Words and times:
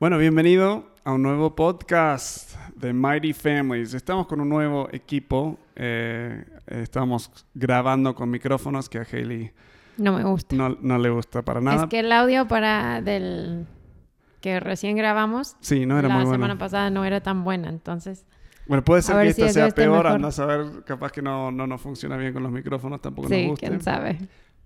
Bueno, 0.00 0.18
bienvenido 0.18 0.84
a 1.04 1.12
un 1.12 1.22
nuevo 1.22 1.54
podcast 1.56 2.54
de 2.76 2.92
Mighty 2.92 3.32
Families. 3.32 3.94
Estamos 3.94 4.26
con 4.26 4.40
un 4.40 4.48
nuevo 4.48 4.88
equipo. 4.92 5.58
eh, 5.74 6.44
estamos 6.66 7.30
grabando 7.54 8.14
con 8.14 8.30
micrófonos 8.30 8.88
que 8.88 8.98
a 8.98 9.06
Hailey 9.10 9.50
No 9.96 10.12
me 10.16 10.24
gusta. 10.24 10.54
no, 10.54 10.76
no 10.80 10.98
le 10.98 11.10
gusta 11.10 11.42
para 11.42 11.60
nada. 11.60 11.84
Es 11.84 11.88
que 11.88 12.00
el 12.00 12.12
audio 12.12 12.46
para 12.46 13.02
del 13.02 13.66
que 14.40 14.60
recién 14.60 14.96
grabamos 14.96 15.56
Sí, 15.60 15.84
no 15.84 15.98
era 15.98 16.06
la 16.08 16.14
muy 16.14 16.24
semana 16.24 16.38
bueno. 16.54 16.58
pasada 16.58 16.90
no 16.90 17.04
era 17.04 17.20
tan 17.20 17.42
buena, 17.42 17.68
entonces 17.68 18.24
Bueno, 18.68 18.84
puede 18.84 19.02
ser 19.02 19.16
que 19.26 19.32
si 19.32 19.42
esta 19.42 19.52
sea 19.52 19.66
esté 19.66 19.82
peor, 19.82 20.06
anda 20.06 20.28
a 20.28 20.32
saber, 20.32 20.84
capaz 20.86 21.10
que 21.10 21.22
no, 21.22 21.50
no 21.50 21.66
nos 21.66 21.80
funciona 21.80 22.16
bien 22.16 22.32
con 22.32 22.44
los 22.44 22.52
micrófonos, 22.52 23.00
tampoco 23.00 23.28
nos 23.28 23.36
sí, 23.36 23.48
guste. 23.48 23.66
quién 23.66 23.80
sabe. 23.80 24.18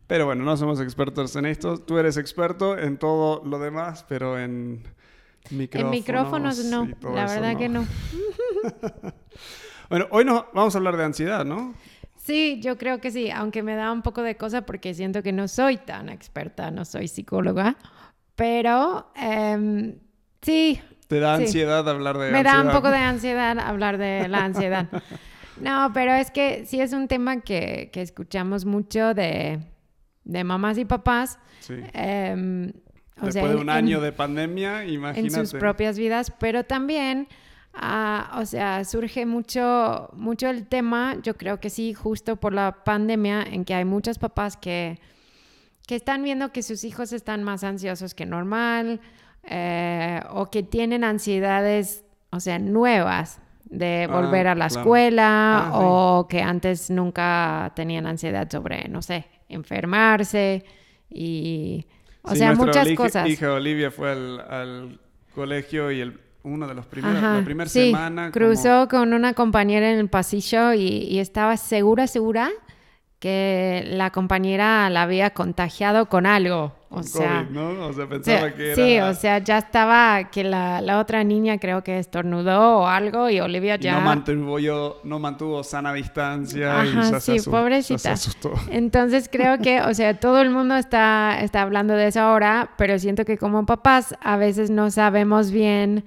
Pero 0.06 0.26
bueno, 0.26 0.44
no 0.44 0.54
somos 0.58 0.78
expertos 0.80 1.34
en 1.36 1.46
esto. 1.46 1.78
Tú 1.78 1.96
eres 1.96 2.18
experto 2.18 2.76
en 2.76 2.98
todo 2.98 3.42
lo 3.46 3.58
demás, 3.58 4.04
pero 4.06 4.38
en 4.38 4.82
micrófonos. 5.50 5.84
En 5.84 5.90
micrófonos 5.90 6.64
no, 6.66 6.88
la 7.14 7.26
verdad 7.26 7.56
que 7.58 7.68
no. 7.68 7.86
Bueno, 9.90 10.06
hoy 10.10 10.24
nos 10.24 10.44
vamos 10.54 10.74
a 10.74 10.78
hablar 10.78 10.96
de 10.96 11.04
ansiedad, 11.04 11.44
¿no? 11.44 11.74
Sí, 12.16 12.60
yo 12.62 12.78
creo 12.78 13.00
que 13.00 13.10
sí, 13.10 13.30
aunque 13.30 13.62
me 13.62 13.74
da 13.74 13.92
un 13.92 14.00
poco 14.00 14.22
de 14.22 14.36
cosa 14.36 14.62
porque 14.62 14.94
siento 14.94 15.22
que 15.22 15.32
no 15.32 15.48
soy 15.48 15.76
tan 15.76 16.08
experta, 16.08 16.70
no 16.70 16.84
soy 16.86 17.08
psicóloga, 17.08 17.76
pero 18.36 19.10
em, 19.16 19.98
sí, 20.40 20.80
Te 21.08 21.20
da 21.20 21.36
Sí. 21.36 21.42
ansiedad 21.42 21.86
hablar 21.86 22.16
de 22.16 22.30
Me 22.32 22.42
da 22.42 22.52
un 22.52 22.68
ansiedad. 22.68 22.72
poco 22.74 22.90
de 22.90 22.96
ansiedad 22.96 23.58
hablar 23.58 23.98
de 23.98 24.28
la 24.28 24.44
ansiedad. 24.44 24.88
No, 25.60 25.90
pero 25.92 26.12
es 26.14 26.30
que 26.30 26.64
sí 26.64 26.80
es 26.80 26.94
un 26.94 27.06
tema 27.08 27.40
que, 27.42 27.90
que 27.92 28.00
escuchamos 28.00 28.64
mucho 28.64 29.12
de, 29.12 29.60
de 30.24 30.44
mamás 30.44 30.78
y 30.78 30.86
papás. 30.86 31.38
Sí. 31.60 31.74
em, 31.92 32.72
o 33.22 33.26
Después 33.26 33.34
sea, 33.34 33.42
de 33.44 33.52
en- 33.52 33.56
un 33.62 33.70
en- 33.70 33.76
año 33.76 34.00
de 34.00 34.12
pandemia, 34.12 34.82
en 34.82 34.90
imagínate. 34.90 35.46
sus 35.46 35.58
propias 35.58 35.96
vidas, 35.98 36.32
pero 36.38 36.64
también, 36.64 37.28
ah, 37.72 38.38
o 38.40 38.44
sea, 38.44 38.84
surge 38.84 39.24
mucho, 39.26 40.10
mucho 40.14 40.48
el 40.50 40.66
tema, 40.66 41.16
yo 41.22 41.36
creo 41.36 41.58
que 41.60 41.70
sí, 41.70 41.94
justo 41.94 42.36
por 42.36 42.52
la 42.52 42.84
pandemia, 42.84 43.42
en 43.42 43.64
que 43.64 43.74
hay 43.74 43.84
muchos 43.84 44.18
papás 44.18 44.56
que, 44.56 44.98
que 45.86 45.94
están 45.96 46.22
viendo 46.22 46.52
que 46.52 46.62
sus 46.62 46.84
hijos 46.84 47.12
están 47.12 47.42
más 47.42 47.64
ansiosos 47.64 48.14
que 48.14 48.26
normal 48.26 49.00
eh, 49.44 50.20
o 50.30 50.50
que 50.50 50.62
tienen 50.62 51.02
ansiedades, 51.04 52.04
o 52.30 52.38
sea, 52.40 52.58
nuevas 52.58 53.40
de 53.64 54.06
Ah, 54.08 54.12
volver 54.20 54.46
a 54.48 54.54
la 54.54 54.68
claro. 54.68 54.80
escuela 54.82 55.58
Ah, 55.58 55.70
sí. 55.72 55.78
o 55.80 56.26
que 56.28 56.42
antes 56.42 56.90
nunca 56.90 57.72
tenían 57.74 58.06
ansiedad 58.06 58.48
sobre, 58.50 58.88
no 58.88 59.00
sé, 59.02 59.26
enfermarse 59.48 60.64
y... 61.10 61.86
O 62.22 62.30
Sí, 62.32 62.38
sea, 62.38 62.54
muchas 62.54 62.86
hija- 62.88 62.96
cosas. 63.02 63.28
hija 63.28 63.52
Olivia 63.52 63.90
fue 63.90 64.10
al, 64.12 64.40
al 64.40 65.00
colegio 65.34 65.90
y 65.90 66.00
el, 66.00 66.20
uno 66.44 66.66
de 66.68 66.74
los 66.74 66.86
primeros, 66.86 67.18
Ajá, 67.18 67.38
la 67.38 67.44
primera 67.44 67.68
sí, 67.68 67.86
semana. 67.86 68.30
como- 68.30 68.32
cruzó 68.32 68.88
con 68.88 69.12
una 69.12 69.34
compañera 69.34 69.90
en 69.92 69.98
el 69.98 70.08
pasillo 70.08 70.72
y, 70.72 70.86
y 70.86 71.18
estaba 71.18 71.56
segura, 71.56 72.06
segura 72.06 72.50
que 73.22 73.84
la 73.86 74.10
compañera 74.10 74.90
la 74.90 75.02
había 75.02 75.30
contagiado 75.30 76.06
con 76.06 76.26
algo. 76.26 76.72
O 76.90 76.96
con 76.96 77.04
sea, 77.04 77.44
COVID, 77.46 77.54
¿no? 77.56 77.86
O 77.86 77.92
sea, 77.92 78.08
pensaba 78.08 78.38
sea, 78.40 78.54
que 78.54 78.72
era... 78.72 78.74
sí, 78.74 78.98
o 78.98 79.14
sea, 79.14 79.38
ya 79.38 79.58
estaba 79.58 80.24
que 80.24 80.42
la, 80.42 80.80
la 80.80 80.98
otra 80.98 81.22
niña 81.22 81.56
creo 81.58 81.84
que 81.84 82.00
estornudó 82.00 82.78
o 82.80 82.86
algo 82.88 83.30
y 83.30 83.38
Olivia 83.38 83.76
y 83.76 83.78
ya... 83.84 83.94
no 83.94 84.00
mantuvo, 84.00 84.58
yo, 84.58 85.00
no 85.04 85.20
mantuvo 85.20 85.62
sana 85.62 85.92
distancia 85.92 86.84
y 86.84 86.88
Ajá, 86.98 87.10
ya 87.12 87.20
se 87.20 87.38
sí, 87.38 87.38
asu- 87.38 87.50
pobrecita. 87.52 88.10
ya 88.10 88.16
se 88.16 88.28
asustó. 88.28 88.52
Entonces 88.70 89.28
creo 89.30 89.58
que, 89.58 89.80
o 89.82 89.94
sea, 89.94 90.18
todo 90.18 90.40
el 90.42 90.50
mundo 90.50 90.74
está, 90.76 91.38
está 91.40 91.62
hablando 91.62 91.94
de 91.94 92.08
eso 92.08 92.20
ahora, 92.20 92.70
pero 92.76 92.98
siento 92.98 93.24
que 93.24 93.38
como 93.38 93.64
papás 93.66 94.16
a 94.20 94.36
veces 94.36 94.68
no 94.68 94.90
sabemos 94.90 95.52
bien 95.52 96.04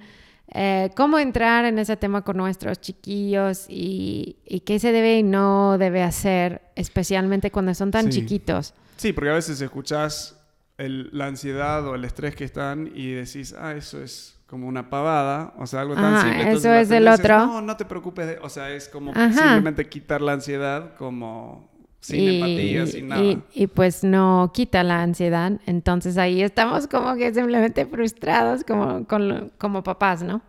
eh, 0.54 0.90
cómo 0.96 1.18
entrar 1.18 1.64
en 1.64 1.78
ese 1.78 1.96
tema 1.96 2.22
con 2.22 2.36
nuestros 2.36 2.80
chiquillos 2.80 3.66
y, 3.68 4.36
y 4.46 4.60
qué 4.60 4.78
se 4.78 4.92
debe 4.92 5.18
y 5.18 5.22
no 5.22 5.76
debe 5.78 6.02
hacer, 6.02 6.62
especialmente 6.76 7.50
cuando 7.50 7.74
son 7.74 7.90
tan 7.90 8.04
Sí. 8.12 8.20
chiquitos. 8.20 8.74
Sí, 8.96 9.12
porque 9.12 9.30
a 9.30 9.34
veces 9.34 9.60
escuchás 9.60 10.38
el- 10.78 11.10
la 11.12 11.26
ansiedad 11.26 11.86
o 11.86 11.94
el 11.94 12.04
estrés 12.04 12.34
que 12.36 12.44
están 12.44 12.90
y 12.94 13.12
decís, 13.12 13.54
ah, 13.58 13.72
eso 13.74 14.02
es 14.02 14.38
como 14.46 14.68
una 14.68 14.88
pavada, 14.90 15.52
o 15.58 15.66
sea, 15.66 15.80
algo 15.80 15.94
tan 15.94 16.14
Ajá, 16.14 16.22
simple. 16.22 16.42
eso 16.42 16.46
Entonces 16.48 16.70
la 16.70 16.80
es 16.80 16.90
el 16.90 17.04
tendencia 17.04 17.36
otro. 17.42 17.46
no, 17.46 17.60
no 17.62 17.76
te 17.76 17.84
preocupes, 17.84 18.26
de-". 18.26 18.38
o 18.40 18.48
sea, 18.48 18.70
es 18.70 18.88
como 18.88 19.10
Ajá. 19.10 19.32
simplemente 19.32 19.88
quitar 19.88 20.22
la 20.22 20.32
ansiedad 20.34 20.94
como 20.96 21.68
sin 22.00 22.28
empatía, 22.28 22.86
sin 22.86 23.08
nada. 23.08 23.22
y- 23.22 23.42
y, 23.54 23.66
pues 23.66 24.04
no 24.04 24.50
quita 24.54 24.82
la 24.82 25.02
ansiedad. 25.02 25.52
Entonces 25.66 26.18
ahí 26.18 26.42
estamos 26.42 26.86
como 26.86 27.14
que 27.16 27.32
simplemente 27.34 27.86
frustrados 27.86 28.62
como, 28.64 29.04
con 29.06 29.52
como 29.58 29.82
papás, 29.82 30.22
¿no? 30.22 30.42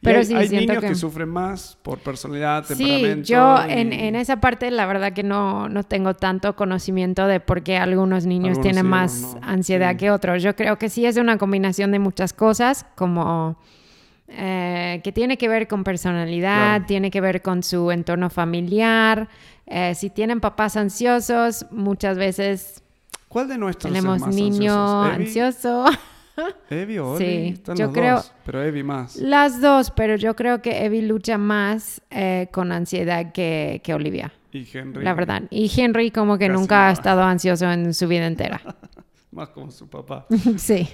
Y 0.00 0.04
Pero 0.04 0.18
hay, 0.20 0.24
sí, 0.24 0.34
hay 0.34 0.48
siento 0.48 0.72
niños 0.72 0.82
que... 0.82 0.88
que- 0.90 0.94
sufren 0.94 1.28
más 1.28 1.76
por 1.82 1.98
personalidad, 1.98 2.64
Sí, 2.64 2.74
temperamento. 2.76 3.26
yo 3.28 3.56
y- 3.68 3.72
en, 3.72 3.92
en 3.92 4.14
esa 4.16 4.40
parte 4.40 4.70
la 4.70 4.86
verdad 4.86 5.12
que 5.12 5.22
no, 5.24 5.68
no 5.68 5.82
tengo 5.82 6.14
tanto 6.14 6.54
conocimiento 6.56 7.26
de 7.26 7.40
por 7.40 7.62
qué 7.62 7.76
algunos 7.76 8.24
niños 8.24 8.58
Algunos 8.58 8.62
tienen 8.62 8.84
sí, 8.84 8.88
más 8.90 9.20
no. 9.34 9.40
ansiedad 9.42 9.90
Sí. 9.92 9.96
que 9.98 10.10
otros. 10.12 10.42
Yo 10.42 10.54
creo 10.56 10.78
que 10.78 10.88
sí 10.88 11.06
es 11.06 11.16
una 11.16 11.38
combinación 11.38 11.90
de 11.90 11.98
muchas 11.98 12.32
cosas, 12.32 12.86
como 12.96 13.56
eh, 14.36 15.00
que 15.02 15.12
tiene 15.12 15.36
que 15.38 15.48
ver 15.48 15.66
con 15.68 15.84
personalidad, 15.84 16.82
tiene 16.86 17.10
que 17.10 17.20
ver 17.20 17.42
con 17.42 17.62
su 17.62 17.90
entorno 17.90 18.30
familiar. 18.30 19.28
Eh, 19.66 19.94
si 19.94 20.10
tienen 20.10 20.40
papás 20.40 20.76
ansiosos, 20.76 21.66
muchas 21.70 22.18
veces 22.18 22.82
¿Cuál 23.28 23.48
de 23.48 23.58
nuestros 23.58 23.90
es 23.92 23.98
tenemos 23.98 24.20
más 24.20 24.34
niño 24.34 25.02
ansioso? 25.02 25.86
¿Evi, 25.88 26.48
Evi 26.82 26.98
o 26.98 27.16
Sí, 27.18 27.24
Oli? 27.24 27.48
Están 27.48 27.76
yo 27.76 27.86
los 27.86 27.94
creo- 27.94 28.16
dos, 28.16 28.32
pero 28.44 28.62
Evi 28.62 28.82
más. 28.82 29.16
Las 29.16 29.60
dos, 29.60 29.90
pero 29.90 30.16
yo 30.16 30.36
creo 30.36 30.60
que 30.62 30.84
Evie 30.84 31.02
lucha 31.02 31.38
más 31.38 32.00
eh, 32.10 32.48
con 32.52 32.72
ansiedad 32.72 33.32
que, 33.32 33.80
que 33.82 33.94
Olivia. 33.94 34.32
Y 34.52 34.66
Henry. 34.72 35.02
La 35.02 35.14
verdad. 35.14 35.42
Y 35.50 35.70
Henry 35.80 36.10
como 36.12 36.38
que 36.38 36.46
Casi 36.46 36.58
nunca 36.60 36.88
ha 36.88 36.92
estado 36.92 37.22
ansioso 37.22 37.70
en 37.72 37.92
su 37.94 38.06
vida 38.06 38.26
entera. 38.26 38.60
Más 39.34 39.48
como 39.50 39.70
su 39.70 39.88
papá. 39.90 40.26
sí. 40.56 40.88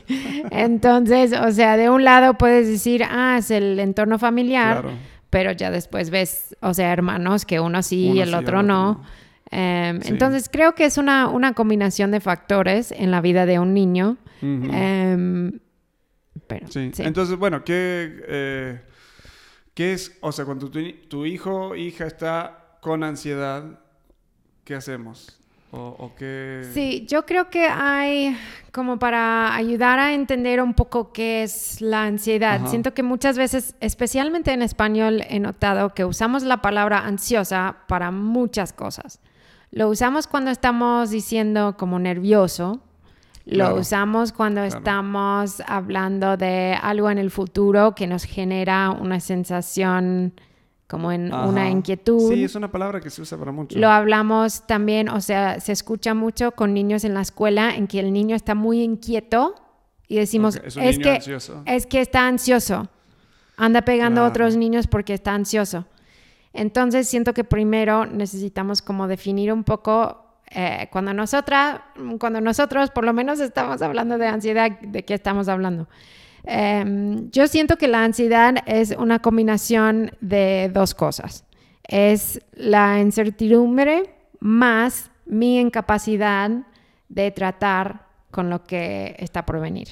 Entonces, 0.51 1.33
o 1.33 1.53
sea, 1.53 1.77
de 1.77 1.91
un 1.91 2.05
lado 2.05 2.35
puedes 2.39 2.67
decir, 2.67 3.05
ah, 3.09 3.37
es 3.39 3.51
el 3.51 3.79
entorno 3.79 4.19
familiar, 4.19 4.81
Claro. 4.83 4.97
pero 5.29 5.53
ya 5.53 5.71
después 5.71 6.11
ves, 6.11 6.57
o 6.61 6.73
sea, 6.75 6.93
hermanos 6.93 7.45
que 7.45 7.61
uno 7.61 7.83
sí 7.83 8.13
y 8.13 8.21
el 8.21 8.31
sí, 8.31 8.35
otro 8.35 8.63
no. 8.63 8.91
otro 8.93 9.05
Em, 9.53 10.01
Sí. 10.01 10.09
Entonces, 10.11 10.49
creo 10.49 10.77
que 10.77 10.85
es 10.85 10.97
una, 10.97 11.27
una 11.29 11.55
combinación 11.55 12.13
de 12.13 12.21
factores 12.21 12.93
en 12.93 13.11
la 13.11 13.21
vida 13.21 13.47
de 13.47 13.59
un 13.59 13.75
niño. 13.75 14.17
Em, 14.43 15.59
pero, 16.47 16.69
Sí. 16.69 16.91
sí. 16.95 17.03
Entonces, 17.03 17.37
bueno, 17.37 17.65
¿qué, 17.65 18.23
eh, 18.29 18.81
¿qué 19.75 19.93
es? 19.93 20.17
O 20.21 20.31
sea, 20.31 20.45
cuando 20.45 20.71
tu, 20.71 20.81
tu 21.09 21.27
hijo 21.27 21.71
o 21.71 21.75
hija 21.75 22.07
está 22.07 22.79
con 22.81 23.03
ansiedad, 23.03 23.81
¿qué 24.65 24.77
hacemos? 24.77 25.40
O, 25.73 25.95
o 25.99 26.15
qué... 26.17 26.69
Sí, 26.73 27.07
yo 27.09 27.27
creo 27.27 27.49
que 27.49 27.67
hay 27.67 28.37
como 28.73 28.99
para 28.99 29.55
ayudar 29.55 29.99
a 29.99 30.15
entender 30.15 30.61
un 30.61 30.75
poco 30.75 31.13
qué 31.13 31.43
es 31.45 31.81
la 31.81 32.05
ansiedad. 32.05 32.57
Ajá. 32.57 32.67
Siento 32.69 32.93
que 32.93 33.03
muchas 33.03 33.39
veces, 33.39 33.77
especialmente 33.81 34.53
en 34.53 34.63
español, 34.63 35.23
he 35.29 35.39
notado 35.39 35.91
que 35.95 36.05
usamos 36.05 36.43
la 36.43 36.59
palabra 36.61 37.07
ansiosa 37.07 37.77
para 37.87 38.11
muchas 38.11 38.73
cosas. 38.73 39.21
Lo 39.71 39.89
usamos 39.89 40.27
cuando 40.27 40.51
estamos 40.51 41.11
diciendo 41.11 41.77
como 41.79 41.99
nervioso. 41.99 42.81
Lo 43.47 43.67
Claro, 43.67 43.77
usamos 43.77 44.33
cuando 44.33 44.61
claro. 44.63 44.79
estamos 44.79 45.63
hablando 45.67 46.37
de 46.37 46.77
algo 46.81 47.11
en 47.11 47.19
el 47.19 47.31
futuro 47.31 47.95
que 47.95 48.07
nos 48.07 48.25
genera 48.25 48.91
una 48.91 49.19
sensación 49.21 50.35
como 50.91 51.13
en 51.13 51.33
una 51.33 51.71
inquietud. 51.71 52.35
Sí, 52.35 52.43
es 52.43 52.57
una 52.57 52.73
palabra 52.73 53.01
que 53.01 53.11
se 53.11 53.23
usa 53.23 53.39
para 53.39 53.53
mucho. 53.53 53.79
Lo 53.79 53.89
hablamos 53.91 54.67
también, 54.67 55.09
o 55.09 55.21
sea, 55.21 55.61
se 55.61 55.71
escucha 55.71 56.15
mucho 56.15 56.51
con 56.51 56.75
niños 56.75 57.05
en 57.05 57.15
la 57.15 57.21
escuela 57.21 57.77
en 57.77 57.87
que 57.87 58.01
el 58.01 58.13
niño 58.13 58.35
está 58.35 58.57
muy 58.57 58.83
inquieto 58.83 59.55
y 60.09 60.17
decimos, 60.17 60.61
es 60.65 60.75
un 60.75 60.83
es, 60.83 60.99
niño 60.99 61.05
que, 61.05 61.17
ansioso. 61.17 61.63
es 61.65 61.87
que 61.87 62.01
está 62.01 62.27
ansioso, 62.27 62.89
anda 63.57 63.83
pegando 63.83 64.23
a 64.23 64.27
otros 64.27 64.57
niños 64.57 64.89
porque 64.89 65.15
está 65.15 65.33
ansioso. 65.33 65.87
Entonces 66.53 67.07
siento 67.07 67.35
que 67.35 67.45
primero 67.45 68.05
necesitamos 68.05 68.83
como 68.83 69.07
definir 69.07 69.53
un 69.53 69.63
poco, 69.63 70.41
eh, 70.51 70.89
cuando, 70.91 71.15
nosotras, 71.15 71.83
cuando 72.19 72.41
nosotros 72.41 72.91
por 72.91 73.05
lo 73.05 73.13
menos 73.13 73.39
estamos 73.39 73.81
hablando 73.81 74.19
de 74.19 74.27
ansiedad, 74.27 74.73
¿de 74.81 75.05
qué 75.05 75.15
estamos 75.15 75.47
hablando? 75.47 75.87
Em, 76.45 77.31
yo 77.31 77.47
siento 77.47 77.77
que 77.77 77.89
la 77.89 78.05
ansiedad 78.05 78.57
es 78.67 78.95
una 78.99 79.21
combinación 79.21 80.13
de 80.21 80.71
dos 80.73 80.95
cosas. 80.95 81.45
Es 81.87 82.41
la 82.55 83.01
incertidumbre 83.01 84.15
más 84.41 85.11
mi 85.27 85.59
incapacidad 85.61 86.51
de 87.09 87.31
tratar 87.31 88.07
con 88.31 88.49
lo 88.49 88.65
que 88.65 89.17
está 89.19 89.45
por 89.45 89.61
venir. 89.61 89.89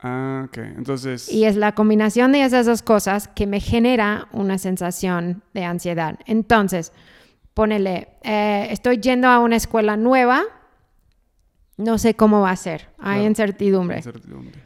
Ah, 0.00 0.44
ok. 0.46 0.58
Entonces, 0.76 1.28
Y 1.32 1.44
es 1.44 1.56
la 1.56 1.72
combinación 1.74 2.30
de 2.32 2.44
esas 2.44 2.66
dos 2.66 2.82
cosas 2.82 3.26
que 3.28 3.46
me 3.46 3.60
genera 3.60 4.28
una 4.32 4.58
sensación 4.58 5.42
de 5.54 5.64
ansiedad. 5.64 6.18
Entonces, 6.26 6.92
ponele, 7.54 8.08
eh, 8.22 8.68
estoy 8.70 8.98
yendo 8.98 9.26
a 9.26 9.40
una 9.40 9.56
escuela 9.56 9.96
nueva, 9.96 10.42
no 11.76 11.98
sé 11.98 12.14
cómo 12.14 12.40
va 12.42 12.50
a 12.50 12.56
ser, 12.56 12.88
hay 12.98 13.14
Claro. 13.16 13.24
incertidumbre. 13.24 13.96
incertidumbre. 13.98 14.60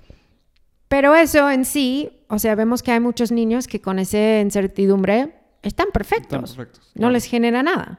Pero 1.02 1.16
eso 1.16 1.50
en 1.50 1.64
sí, 1.64 2.22
o 2.28 2.38
sea, 2.38 2.54
vemos 2.54 2.80
que 2.80 2.92
hay 2.92 3.00
muchos 3.00 3.32
niños 3.32 3.66
que 3.66 3.80
con 3.80 3.98
esa 3.98 4.38
incertidumbre 4.38 5.34
están 5.60 5.88
perfectos. 5.92 6.50
Están 6.50 6.56
perfectos, 6.64 6.92
No 6.94 7.00
claro. 7.00 7.12
les 7.14 7.24
genera 7.24 7.60
nada. 7.64 7.98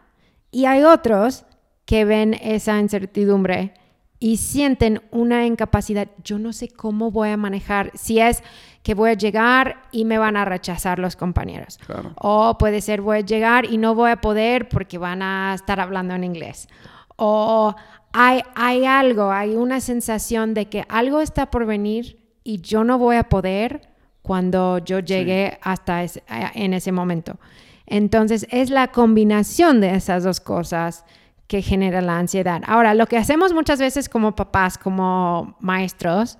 Y 0.52 0.64
hay 0.68 0.84
otros 0.84 1.44
que 1.84 2.06
ven 2.06 2.34
esa 2.34 2.80
incertidumbre 2.80 3.74
y 4.20 4.38
sienten 4.38 5.02
una 5.12 5.46
incapacidad. 5.46 6.08
Yo 6.24 6.40
no 6.40 6.54
sé 6.54 6.70
cómo 6.70 7.12
voy 7.12 7.28
a 7.28 7.36
manejar, 7.36 7.92
si 7.94 8.22
es 8.22 8.42
que 8.84 8.94
voy 8.94 9.10
a 9.10 9.16
llegar 9.16 9.84
y 9.92 10.06
me 10.06 10.18
van 10.18 10.38
a 10.38 10.46
rechazar 10.46 10.98
los 10.98 11.18
compañeros. 11.18 11.80
Claro. 11.86 12.14
O 12.16 12.58
puede 12.58 12.80
ser 12.80 13.02
voy 13.02 13.18
a 13.18 13.20
llegar 13.20 13.66
y 13.66 13.78
no 13.78 13.96
voy 13.96 14.12
a 14.12 14.22
poder 14.22 14.70
porque 14.70 14.98
van 14.98 15.22
a 15.22 15.54
estar 15.56 15.82
hablando 15.82 16.14
en 16.14 16.24
inglés. 16.24 16.70
O 17.18 17.76
hay, 18.14 18.44
hay 18.56 18.86
algo, 18.86 19.30
hay 19.30 19.56
una 19.56 19.82
sensación 19.82 20.54
de 20.54 20.70
que 20.70 20.86
algo 20.88 21.20
está 21.20 21.52
por 21.52 21.66
venir 21.66 22.23
y 22.44 22.62
yo 22.62 22.84
no 22.84 22.98
voy 22.98 23.16
a 23.16 23.24
poder 23.24 23.82
cuando 24.22 24.78
yo 24.80 25.00
llegue 25.00 25.58
hasta 25.62 26.04
en 26.04 26.74
ese 26.74 26.92
momento. 26.92 27.38
Entonces 27.86 28.48
es 28.50 28.70
la 28.70 28.88
combinación 28.88 29.82
de 29.82 29.96
esas 29.96 30.24
dos 30.24 30.40
cosas 30.40 31.06
que 31.48 31.62
genera 31.62 32.02
la 32.02 32.18
ansiedad. 32.18 32.62
Ahora, 32.66 32.94
lo 32.94 33.06
que 33.06 33.18
hacemos 33.18 33.54
muchas 33.54 33.80
veces 33.80 34.08
como 34.10 34.36
papás, 34.36 34.78
como 34.78 35.56
maestros, 35.60 36.38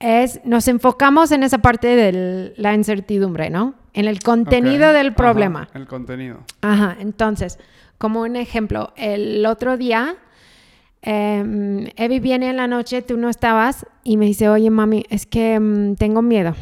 es 0.00 0.40
nos 0.44 0.68
enfocamos 0.68 1.32
en 1.32 1.42
esa 1.42 1.58
parte 1.58 1.88
de 1.96 2.52
la 2.56 2.74
incertidumbre, 2.74 3.50
¿no? 3.50 3.74
En 3.94 4.06
el 4.06 4.20
contenido 4.20 4.92
del 4.92 5.08
Ajá, 5.08 5.16
problema. 5.16 5.68
el 5.74 5.86
contenido. 5.86 6.40
Ajá, 6.60 6.96
entonces, 7.00 7.58
como 7.96 8.22
un 8.22 8.36
ejemplo, 8.36 8.92
el 8.96 9.44
otro 9.46 9.76
día, 9.76 10.16
eh, 11.10 11.92
Evi 11.96 12.20
viene 12.20 12.50
en 12.50 12.58
la 12.58 12.66
noche, 12.66 13.00
tú 13.00 13.16
no 13.16 13.30
estabas, 13.30 13.86
y 14.04 14.18
me 14.18 14.26
dice, 14.26 14.50
oye, 14.50 14.68
mami, 14.68 15.06
es 15.08 15.24
que 15.24 15.58
mm, 15.58 15.94
tengo 15.94 16.20
miedo. 16.20 16.54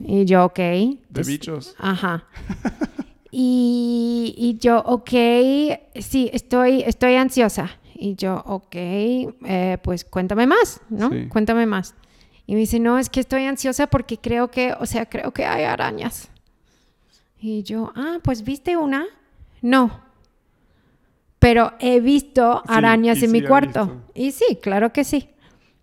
Y 0.00 0.24
yo, 0.24 0.44
ok. 0.44 0.58
De 0.58 1.22
bichos. 1.24 1.74
Ajá. 1.78 2.24
Y, 3.38 4.34
y 4.38 4.56
yo, 4.56 4.78
ok, 4.78 5.10
sí, 6.00 6.30
estoy, 6.32 6.80
estoy 6.86 7.16
ansiosa. 7.16 7.68
Y 7.94 8.14
yo, 8.14 8.42
ok, 8.46 8.74
eh, 8.74 9.76
pues 9.82 10.06
cuéntame 10.06 10.46
más, 10.46 10.80
¿no? 10.88 11.10
Sí. 11.10 11.28
Cuéntame 11.28 11.66
más. 11.66 11.94
Y 12.46 12.54
me 12.54 12.60
dice, 12.60 12.80
no, 12.80 12.98
es 12.98 13.10
que 13.10 13.20
estoy 13.20 13.44
ansiosa 13.44 13.88
porque 13.88 14.16
creo 14.16 14.50
que, 14.50 14.72
o 14.80 14.86
sea, 14.86 15.04
creo 15.04 15.32
que 15.32 15.44
hay 15.44 15.64
arañas. 15.64 16.30
Y 17.38 17.62
yo, 17.62 17.92
ah, 17.94 18.20
pues 18.22 18.42
viste 18.42 18.78
una. 18.78 19.04
No. 19.60 20.05
Pero 21.46 21.74
he 21.78 22.00
visto 22.00 22.60
arañas 22.66 23.22
en 23.22 23.30
mi 23.30 23.38
sí 23.38 23.46
cuarto. 23.46 24.02
Y 24.14 24.32
sí, 24.32 24.58
claro 24.60 24.92
que 24.92 25.04
sí. 25.04 25.28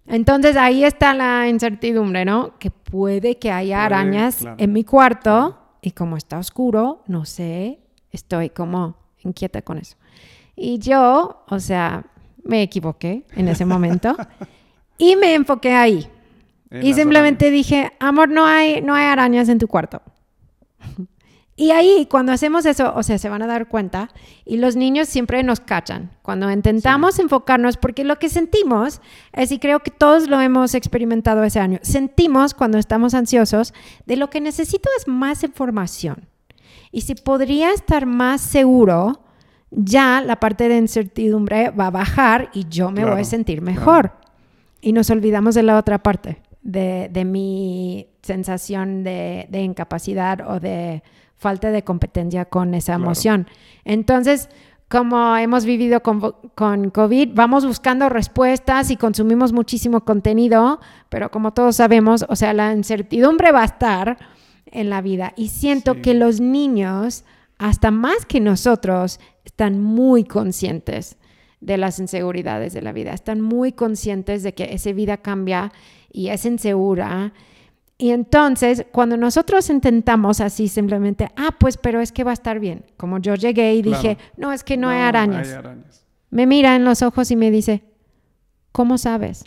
Entonces 0.05 0.57
ahí 0.57 0.83
está 0.83 1.13
la 1.13 1.47
incertidumbre, 1.47 2.25
¿no? 2.25 2.59
Que 2.59 2.69
puede 2.69 3.37
que 3.37 3.49
haya 3.49 3.77
Puede, 3.77 3.85
arañas 3.85 4.35
claro. 4.39 4.57
en 4.59 4.73
mi 4.73 4.83
cuarto 4.83 5.57
y 5.81 5.91
como 5.91 6.17
está 6.17 6.37
oscuro, 6.37 7.01
no 7.07 7.23
sé, 7.23 7.79
estoy 8.11 8.49
como 8.49 8.97
inquieta 9.23 9.61
con 9.61 9.77
eso. 9.77 9.95
Y 10.53 10.79
yo, 10.79 11.45
o 11.47 11.59
sea, 11.61 12.07
me 12.43 12.61
equivoqué 12.61 13.25
en 13.33 13.47
ese 13.47 13.63
momento 13.63 14.17
y 14.97 15.15
me 15.15 15.33
enfoqué 15.33 15.75
ahí. 15.75 16.09
En 16.71 16.85
Y 16.85 16.93
simplemente 16.93 17.51
dije, 17.51 17.93
amor, 18.01 18.27
no 18.27 18.45
hay, 18.45 18.81
no 18.81 18.95
hay 18.95 19.05
arañas 19.05 19.47
en 19.47 19.59
tu 19.59 19.69
cuarto. 19.69 20.01
Y 21.55 21.69
ahí, 21.69 22.07
cuando 22.09 22.31
hacemos 22.31 22.65
eso, 22.65 22.93
o 22.95 23.03
sea, 23.03 23.19
se 23.19 23.29
van 23.29 23.43
a 23.43 23.47
dar 23.47 23.67
cuenta, 23.67 24.09
y 24.43 24.57
los 24.57 24.75
niños 24.75 25.07
siempre 25.07 25.43
nos 25.43 25.59
cachan. 25.59 26.09
Cuando 26.23 26.49
intentamos 26.51 27.19
enfocarnos, 27.19 27.77
porque 27.77 28.03
lo 28.03 28.17
que 28.17 28.29
sentimos 28.29 29.01
es, 29.33 29.51
y 29.51 29.59
creo 29.59 29.81
que 29.81 29.91
todos 29.91 30.27
lo 30.27 30.41
hemos 30.41 30.73
experimentado 30.73 31.43
ese 31.43 31.59
año, 31.59 31.77
sentimos 31.83 32.55
cuando 32.55 32.79
estamos 32.79 33.13
ansiosos, 33.13 33.73
de 34.07 34.15
lo 34.15 34.31
que 34.31 34.41
necesito 34.41 34.89
es 34.97 35.07
más 35.07 35.43
información. 35.43 36.27
Y 36.91 37.01
si 37.01 37.13
podría 37.13 37.71
estar 37.71 38.07
más 38.07 38.41
seguro, 38.41 39.21
ya 39.69 40.21
la 40.21 40.39
parte 40.39 40.67
de 40.69 40.77
incertidumbre 40.77 41.69
va 41.69 41.87
a 41.87 41.91
bajar 41.91 42.49
y 42.53 42.67
yo 42.67 42.89
me 42.89 43.01
voy 43.01 43.11
a 43.11 43.13
Claro, 43.15 43.25
sentir 43.25 43.59
claro. 43.61 43.79
mejor. 43.79 44.11
Y 44.81 44.91
nos 44.91 45.09
olvidamos 45.11 45.53
de 45.55 45.63
la 45.63 45.77
otra 45.77 46.01
parte, 46.01 46.41
de, 46.63 47.09
de 47.11 47.25
mi 47.25 48.07
sensación 48.23 49.03
de, 49.03 49.47
de 49.49 49.61
incapacidad 49.61 50.41
o 50.49 50.59
de 50.59 51.03
falta 51.43 51.69
de 51.71 51.83
competencia 51.83 52.45
con 52.45 52.73
esa 52.73 52.93
Claro. 52.93 53.03
emoción. 53.03 53.47
Entonces, 53.85 54.49
como 54.89 55.35
hemos 55.37 55.65
vivido 55.65 56.01
con, 56.01 56.19
con 56.55 56.89
COVID, 56.89 57.29
vamos 57.33 57.65
buscando 57.65 58.09
respuestas 58.09 58.89
y 58.91 58.95
consumimos 58.95 59.51
muchísimo 59.51 60.05
contenido, 60.05 60.79
pero 61.09 61.29
como 61.31 61.51
todos 61.51 61.75
sabemos, 61.75 62.25
o 62.29 62.35
sea, 62.35 62.53
la 62.53 62.71
incertidumbre 62.73 63.51
va 63.51 63.61
a 63.61 63.65
estar 63.65 64.17
en 64.67 64.89
la 64.89 65.01
vida. 65.01 65.33
Y 65.35 65.49
siento 65.49 65.93
Sí. 65.95 66.01
que 66.01 66.13
los 66.13 66.39
niños, 66.39 67.25
hasta 67.57 67.91
más 67.91 68.25
que 68.25 68.39
nosotros, 68.39 69.19
están 69.45 69.81
muy 69.81 70.23
conscientes 70.23 71.17
de 71.59 71.77
las 71.77 71.97
inseguridades 71.99 72.73
de 72.73 72.81
la 72.81 72.91
vida. 72.91 73.13
Están 73.13 73.41
muy 73.41 73.71
conscientes 73.71 74.43
de 74.43 74.53
que 74.53 74.73
esa 74.73 74.91
vida 74.91 75.17
cambia 75.17 75.71
y 76.11 76.27
es 76.29 76.45
insegura. 76.45 77.33
Y 78.03 78.11
entonces, 78.11 78.85
cuando 78.91 79.15
nosotros 79.15 79.69
intentamos 79.69 80.41
así 80.41 80.67
simplemente, 80.67 81.29
ah, 81.37 81.55
pues, 81.57 81.77
pero 81.77 82.01
es 82.01 82.11
que 82.11 82.25
va 82.25 82.31
a 82.31 82.33
estar 82.33 82.59
bien. 82.59 82.83
Como 82.97 83.17
yo 83.19 83.35
llegué 83.35 83.75
y 83.75 83.81
dije, 83.81 84.17
no, 84.35 84.51
es 84.51 84.65
que 84.65 84.75
no, 84.75 84.89
hay 84.89 84.99
arañas. 84.99 85.47
hay 85.47 85.53
arañas. 85.53 86.05
Me 86.29 86.45
mira 86.45 86.75
en 86.75 86.83
los 86.83 87.01
ojos 87.01 87.31
y 87.31 87.37
me 87.37 87.49
dice, 87.49 87.81
¿cómo 88.73 88.97
sabes? 88.97 89.45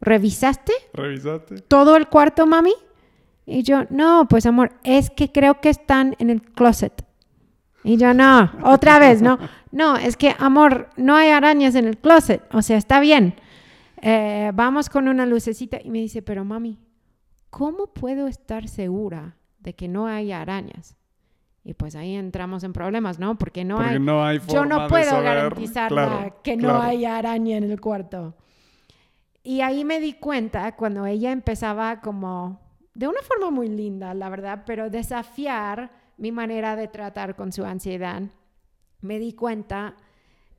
¿Revisaste 0.00 0.72
¿Revisaste? 0.92 1.60
todo 1.68 1.94
el 1.94 2.08
cuarto, 2.08 2.48
mami? 2.48 2.74
Y 3.46 3.62
yo, 3.62 3.84
no, 3.90 4.26
pues 4.28 4.44
amor, 4.44 4.72
es 4.82 5.08
que 5.10 5.30
creo 5.30 5.60
que 5.60 5.70
están 5.70 6.16
en 6.18 6.30
el 6.30 6.42
closet. 6.42 7.04
Y 7.84 7.96
yo, 7.96 8.12
no, 8.12 8.50
otra 8.64 8.98
vez, 8.98 9.22
no. 9.22 9.38
No, 9.70 9.96
es 9.96 10.16
que, 10.16 10.34
amor, 10.40 10.88
no 10.96 11.14
hay 11.14 11.28
arañas 11.28 11.76
en 11.76 11.86
el 11.86 11.96
closet. 11.96 12.42
O 12.52 12.60
sea, 12.60 12.76
está 12.76 12.98
bien. 12.98 13.34
Eh, 14.02 14.50
vamos 14.52 14.88
con 14.88 15.06
una 15.06 15.26
lucecita. 15.26 15.78
Y 15.80 15.90
me 15.90 15.98
dice, 15.98 16.22
pero 16.22 16.42
mami, 16.42 16.78
¿cómo 17.50 17.88
puedo 17.88 18.26
estar 18.26 18.68
segura 18.68 19.36
de 19.58 19.74
que 19.74 19.88
no 19.88 20.06
hay 20.06 20.32
arañas? 20.32 20.96
Y 21.64 21.74
pues 21.74 21.94
ahí 21.96 22.14
entramos 22.14 22.64
en 22.64 22.72
problemas, 22.72 23.18
¿no? 23.18 23.36
Porque 23.36 23.64
no 23.64 23.76
Porque 23.76 23.90
hay... 23.90 23.98
no 24.00 24.24
hay 24.24 24.40
Yo 24.48 24.64
no 24.64 24.82
de 24.84 24.88
puedo 24.88 25.04
saber. 25.10 25.24
garantizar 25.24 25.88
Claro, 25.90 26.20
la- 26.20 26.30
que 26.42 26.56
no 26.56 26.68
claro. 26.68 26.82
hay 26.82 27.04
araña 27.04 27.56
en 27.58 27.64
el 27.64 27.80
cuarto. 27.80 28.34
Y 29.42 29.60
ahí 29.60 29.84
me 29.84 30.00
di 30.00 30.14
cuenta 30.14 30.74
cuando 30.76 31.04
ella 31.06 31.30
empezaba 31.30 32.00
como, 32.00 32.60
de 32.94 33.06
una 33.08 33.20
forma 33.22 33.50
muy 33.50 33.68
linda, 33.68 34.14
la 34.14 34.28
verdad, 34.28 34.62
pero 34.66 34.90
desafiar 34.90 35.90
mi 36.16 36.32
manera 36.32 36.74
de 36.76 36.88
tratar 36.88 37.36
con 37.36 37.52
su 37.52 37.64
ansiedad, 37.64 38.22
me 39.00 39.18
di 39.18 39.32
cuenta 39.34 39.94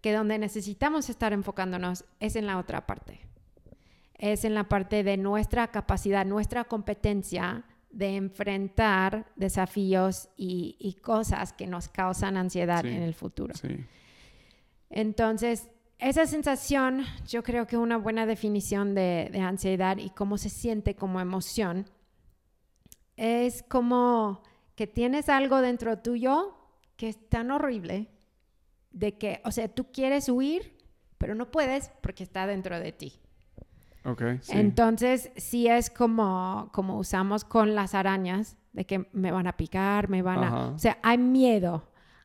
que 0.01 0.13
donde 0.13 0.37
necesitamos 0.39 1.09
estar 1.09 1.33
enfocándonos 1.33 2.05
es 2.19 2.35
en 2.35 2.45
la 2.47 2.57
otra 2.57 2.85
parte. 2.87 3.19
Es 4.19 4.45
en 4.45 4.53
la 4.53 4.65
parte 4.69 5.03
de 5.03 5.17
nuestra 5.17 5.67
capacidad, 5.71 6.25
nuestra 6.25 6.65
competencia 6.65 7.63
de 7.89 8.15
enfrentar 8.17 9.25
desafíos 9.35 10.29
y, 10.37 10.75
y 10.77 10.93
cosas 10.95 11.53
que 11.53 11.65
nos 11.65 11.87
causan 11.87 12.37
ansiedad 12.37 12.83
Sí. 12.83 12.89
en 12.89 13.01
el 13.01 13.15
futuro. 13.15 13.55
Sí. 13.55 13.69
Entonces, 14.91 15.69
esa 15.97 16.25
sensación, 16.25 17.03
yo 17.27 17.41
creo 17.43 17.65
que 17.65 17.77
una 17.77 17.97
buena 17.97 18.25
definición 18.25 18.93
de, 18.93 19.29
de 19.31 19.39
ansiedad 19.39 19.97
y 19.97 20.09
cómo 20.11 20.37
se 20.37 20.49
siente 20.49 20.95
como 20.95 21.19
emoción 21.19 21.85
es 23.17 23.63
como 23.63 24.43
que 24.75 24.87
tienes 24.87 25.27
algo 25.29 25.61
dentro 25.61 25.97
tuyo 25.99 26.55
que 26.95 27.09
es 27.09 27.29
tan 27.29 27.51
horrible 27.51 28.07
de 28.91 29.17
que, 29.17 29.41
o 29.45 29.51
sea, 29.51 29.67
tú 29.67 29.91
quieres 29.91 30.29
huir, 30.29 30.77
pero 31.17 31.35
no 31.35 31.51
puedes 31.51 31.89
porque 32.01 32.23
está 32.23 32.47
dentro 32.47 32.79
de 32.79 32.91
ti. 32.91 33.13
Ok, 34.05 34.21
sí. 34.41 34.53
Entonces, 34.55 35.31
sí 35.35 35.67
es 35.67 35.89
como, 35.89 36.69
como 36.73 36.97
usamos 36.97 37.43
con 37.43 37.75
las 37.75 37.95
arañas, 37.95 38.57
de 38.73 38.85
que 38.85 39.09
me 39.13 39.31
van 39.31 39.47
a 39.47 39.57
picar, 39.57 40.09
me 40.09 40.21
van 40.21 40.43
Ajá. 40.43 40.55
a... 40.55 40.67
O 40.69 40.79
sea, 40.79 40.97
hay 41.01 41.17
miedo, 41.17 41.83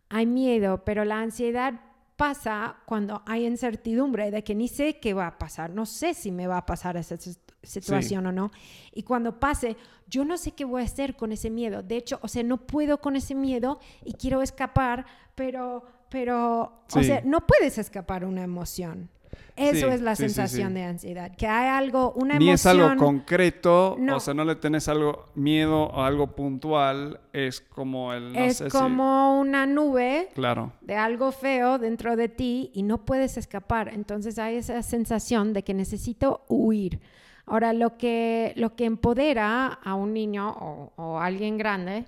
hay 0.08 0.26
miedo, 0.26 0.84
pero 0.84 1.04
la 1.04 1.20
ansiedad 1.20 1.80
pasa 2.16 2.76
cuando 2.86 3.22
hay 3.26 3.46
incertidumbre 3.46 4.30
de 4.30 4.44
que 4.44 4.54
ni 4.54 4.68
sé 4.68 5.00
qué 5.00 5.14
va 5.14 5.26
a 5.26 5.38
pasar, 5.38 5.70
no 5.70 5.84
sé 5.84 6.14
si 6.14 6.30
me 6.30 6.46
va 6.46 6.58
a 6.58 6.66
pasar 6.66 6.96
esa 6.96 7.16
situación 7.62 8.26
o 8.26 8.32
no. 8.32 8.50
Y 8.92 9.02
cuando 9.02 9.40
pase, 9.40 9.76
yo 10.06 10.24
no 10.24 10.36
sé 10.36 10.52
qué 10.52 10.64
voy 10.64 10.82
a 10.82 10.84
hacer 10.84 11.16
con 11.16 11.32
ese 11.32 11.50
miedo. 11.50 11.82
De 11.82 11.96
hecho, 11.96 12.18
o 12.22 12.28
sea, 12.28 12.42
no 12.42 12.58
puedo 12.58 13.00
con 13.00 13.16
ese 13.16 13.34
miedo 13.34 13.80
y 14.04 14.12
quiero 14.12 14.42
escapar, 14.42 15.06
pero, 15.34 15.84
pero, 16.08 16.84
o 16.94 17.02
sea, 17.02 17.22
no 17.24 17.46
puedes 17.46 17.78
escapar 17.78 18.24
una 18.24 18.44
emoción. 18.44 19.10
Eso 19.56 19.86
Sí, 19.88 19.94
es 19.94 20.00
la 20.00 20.16
sí, 20.16 20.24
sensación 20.24 20.68
sí. 20.70 20.74
de 20.74 20.82
ansiedad, 20.84 21.36
que 21.36 21.46
hay 21.46 21.68
algo, 21.68 22.12
una 22.16 22.38
Ni 22.38 22.50
es 22.50 22.66
algo 22.66 22.86
emoción. 22.86 22.98
concreto, 22.98 23.96
No. 24.00 24.16
o 24.16 24.20
sea, 24.20 24.34
no 24.34 24.44
le 24.44 24.56
tenés 24.56 24.88
algo 24.88 25.26
miedo 25.36 25.94
a 25.96 26.06
algo 26.08 26.28
puntual, 26.34 27.20
es 27.32 27.60
como 27.60 28.12
el 28.12 28.32
no 28.32 28.38
es 28.40 28.56
sé 28.56 28.64
si- 28.64 28.70
como 28.76 29.38
una 29.38 29.66
nube 29.66 30.28
claro. 30.34 30.72
de 30.80 30.96
algo 30.96 31.30
feo 31.32 31.78
dentro 31.78 32.16
de 32.16 32.28
ti 32.28 32.70
y 32.74 32.82
no 32.82 33.04
puedes 33.04 33.36
escapar. 33.36 33.90
Entonces 33.94 34.38
hay 34.38 34.56
esa 34.56 34.82
sensación 34.82 35.52
de 35.52 35.62
que 35.62 35.74
necesito 35.74 36.44
huir. 36.48 37.00
Ahora, 37.46 37.72
lo 37.74 37.96
que, 37.98 38.54
lo 38.56 38.74
que 38.74 38.86
empodera 38.86 39.66
a 39.66 39.94
un 39.94 40.14
niño 40.14 40.48
o, 40.50 40.92
o 40.96 41.18
alguien 41.20 41.58
grande 41.58 42.06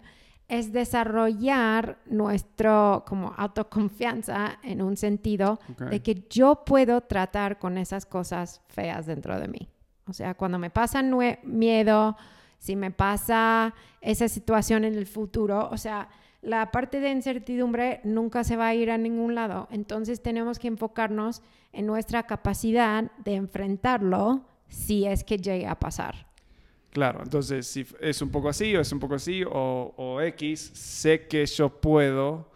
es 0.48 0.72
desarrollar 0.72 1.98
nuestro 2.06 3.04
como 3.06 3.34
autoconfianza 3.36 4.58
en 4.62 4.80
un 4.80 4.96
sentido 4.96 5.58
de 5.90 6.00
que 6.02 6.24
yo 6.30 6.64
puedo 6.64 7.00
tratar 7.00 7.58
con 7.58 7.78
esas 7.78 8.06
cosas 8.06 8.60
feas 8.68 9.06
dentro 9.06 9.38
de 9.40 9.48
mí. 9.48 9.68
O 10.08 10.12
sea, 10.12 10.34
cuando 10.34 10.58
me 10.58 10.70
pasa 10.70 11.02
miedo, 11.42 12.16
si 12.58 12.76
me 12.76 12.92
pasa 12.92 13.74
esa 14.00 14.28
situación 14.28 14.84
en 14.84 14.94
el 14.94 15.06
futuro, 15.06 15.68
o 15.70 15.76
sea, 15.76 16.08
la 16.42 16.70
parte 16.70 17.00
de 17.00 17.10
incertidumbre 17.10 18.00
nunca 18.04 18.44
se 18.44 18.56
va 18.56 18.68
a 18.68 18.74
ir 18.74 18.92
a 18.92 18.98
ningún 18.98 19.34
lado. 19.34 19.66
Entonces 19.72 20.22
tenemos 20.22 20.60
que 20.60 20.68
enfocarnos 20.68 21.42
en 21.72 21.86
nuestra 21.86 22.22
capacidad 22.22 23.10
de 23.24 23.34
enfrentarlo 23.34 24.44
si 24.68 25.06
es 25.06 25.24
que 25.24 25.38
llegue 25.38 25.66
a 25.66 25.80
pasar. 25.80 26.26
Claro, 26.96 27.20
entonces 27.22 27.66
si 27.66 27.84
es 28.00 28.22
un 28.22 28.30
poco 28.30 28.48
así 28.48 28.74
o 28.74 28.80
es 28.80 28.90
un 28.90 28.98
poco 28.98 29.16
así 29.16 29.44
o, 29.44 29.92
o 29.98 30.22
X, 30.22 30.70
sé 30.72 31.26
que 31.26 31.44
yo 31.44 31.68
puedo 31.68 32.48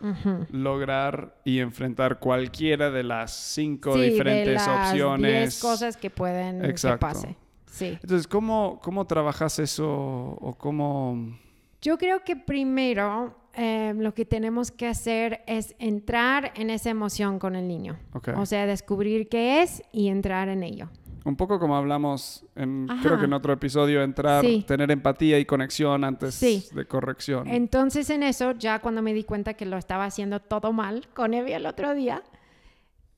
lograr 0.51 1.37
y 1.45 1.59
enfrentar 1.59 2.19
cualquiera 2.19 2.91
de 2.91 3.03
las 3.03 3.35
cinco 3.35 3.93
Sí, 3.93 4.01
de 4.01 4.11
diferentes 4.11 4.55
las 4.55 4.67
opciones. 4.67 5.43
10 5.43 5.61
cosas 5.61 5.97
que 5.99 6.09
pueden 6.09 6.65
Exacto. 6.65 7.07
que 7.07 7.13
pase. 7.13 7.37
Sí. 7.67 7.99
Entonces, 8.01 8.27
¿cómo, 8.27 8.81
cómo 8.83 9.07
trabajas 9.07 9.59
eso 9.59 9.87
o 9.87 10.55
cómo... 10.57 11.37
Yo 11.83 11.99
creo 11.99 12.25
que 12.25 12.35
primero 12.35 13.37
eh, 13.53 13.93
lo 13.95 14.15
que 14.15 14.25
tenemos 14.25 14.71
que 14.71 14.87
hacer 14.87 15.43
es 15.47 15.75
entrar 15.79 16.53
en 16.57 16.71
esa 16.71 16.89
emoción 16.89 17.39
con 17.39 17.57
el 17.57 17.69
niño. 17.69 17.99
Ok. 18.15 18.31
O 18.39 18.47
sea, 18.47 18.65
descubrir 18.65 19.29
qué 19.29 19.61
es 19.63 19.83
y 19.93 20.09
entrar 20.09 20.49
en 20.49 20.63
ello. 20.63 20.89
Un 21.25 21.37
poco 21.37 21.59
como 21.59 21.77
hablamos 21.77 22.45
en, 22.57 22.87
Ajá. 22.91 23.03
creo 23.03 23.19
que 23.19 23.25
en 23.27 23.33
otro 23.35 23.53
episodio, 23.53 24.03
entrar, 24.03 24.45
Sí. 24.45 24.65
tener 24.67 24.91
empatía 24.91 25.39
y 25.39 25.45
conexión 25.45 26.03
antes 26.05 26.35
Sí. 26.35 26.65
de 26.75 26.87
corrección. 26.87 27.47
Entonces 27.49 28.09
en 28.11 28.23
eso, 28.23 28.53
ya 28.53 28.79
cuando 28.81 29.03
me 29.03 29.13
di 29.13 29.25
cuenta 29.25 29.55
que 29.55 29.67
lo 29.67 29.77
estaba 29.77 30.05
haciendo 30.07 30.41
todo 30.41 30.73
mal 30.73 31.07
con 31.15 31.35
Evi 31.35 31.53
el 31.53 31.67
otro 31.67 31.95
día, 31.95 32.23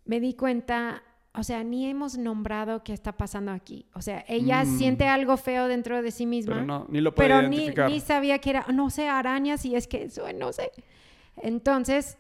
me 0.05 0.19
di 0.19 0.35
cuenta, 0.35 1.03
o 1.33 1.45
sea, 1.45 1.63
ni 1.63 1.87
hemos 1.89 2.19
nombrado 2.19 2.83
qué 2.83 2.93
está 2.93 3.13
pasando 3.13 3.53
aquí. 3.53 3.87
O 3.95 4.03
sea, 4.03 4.25
ella 4.27 4.65
Mm. 4.65 4.79
siente 4.79 5.07
algo 5.07 5.37
feo 5.37 5.69
dentro 5.69 6.03
de 6.03 6.11
sí 6.11 6.27
misma. 6.27 6.55
pero 6.55 6.67
no, 6.67 6.87
ni 6.89 7.01
lo 7.01 7.15
puede 7.15 7.29
pero 7.29 7.49
ni, 7.49 7.57
identificar. 7.57 7.89
ni 7.91 8.01
sabía 8.01 8.39
que 8.41 8.51
era, 8.51 8.67
no 8.75 8.91
sé, 8.91 9.09
arañas 9.09 9.65
y 9.65 9.77
es 9.77 9.87
que 9.87 10.03
eso, 10.05 10.25
no 10.35 10.53
sé. 10.53 10.73
Entonces, 11.41 12.19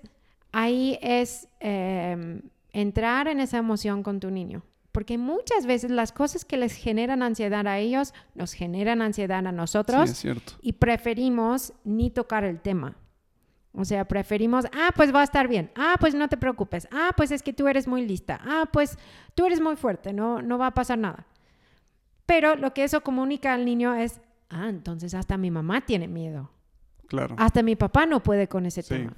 ahí 0.52 0.98
es 1.02 1.48
eh, 1.60 2.40
entrar 2.72 3.26
en 3.28 3.40
esa 3.40 3.58
emoción 3.58 4.02
con 4.02 4.20
tu 4.20 4.30
niño. 4.30 4.62
Porque 4.92 5.16
muchas 5.16 5.64
veces 5.66 5.90
las 5.90 6.12
cosas 6.12 6.44
que 6.44 6.58
les 6.58 6.75
generan 6.75 7.22
ansiedad 7.22 7.66
a 7.66 7.78
ellos 7.78 8.12
nos 8.34 8.52
generan 8.52 9.00
ansiedad 9.00 9.46
a 9.46 9.50
Sí, 9.50 9.56
nosotros 9.56 10.11
es 10.11 10.18
cierto. 10.18 10.52
y 10.61 10.75
preferimos 10.75 11.72
ni 11.84 12.11
tocar 12.11 12.44
el 12.44 12.61
tema. 12.61 12.96
O 13.75 13.87
sea, 13.87 14.06
preferimos, 14.06 14.66
ah, 14.66 14.90
pues 14.94 15.14
va 15.14 15.22
a 15.22 15.25
estar 15.25 15.49
bien, 15.49 15.70
ah, 15.76 15.94
pues 15.99 16.14
no 16.14 16.28
te 16.28 16.37
preocupes, 16.37 16.87
ah, 16.92 17.12
pues 17.16 17.30
es 17.30 17.42
que 17.42 17.54
tú 17.54 17.68
eres 17.68 17.88
muy 17.88 18.06
lista, 18.06 18.38
ah, 18.44 18.68
pues 18.70 18.99
tú 19.34 19.46
eres 19.46 19.62
muy 19.62 19.76
fuerte, 19.76 20.12
no, 20.12 20.42
no 20.42 20.58
va 20.58 20.66
a 20.66 20.75
pasar 20.75 20.99
nada. 20.99 21.26
Pero 22.26 22.54
lo 22.54 22.75
que 22.75 22.84
eso 22.84 23.00
comunica 23.02 23.54
al 23.54 23.64
niño 23.64 23.94
es, 23.94 24.20
ah, 24.50 24.68
entonces 24.68 25.14
hasta 25.14 25.38
mi 25.38 25.50
mamá 25.50 25.80
tiene 25.87 26.06
miedo, 26.06 26.50
Claro. 27.08 27.34
hasta 27.38 27.62
mi 27.62 27.75
papá 27.75 28.04
no 28.04 28.22
puede 28.22 28.46
con 28.46 28.66
ese 28.66 28.82
Sí. 28.82 28.90
tema. 28.90 29.16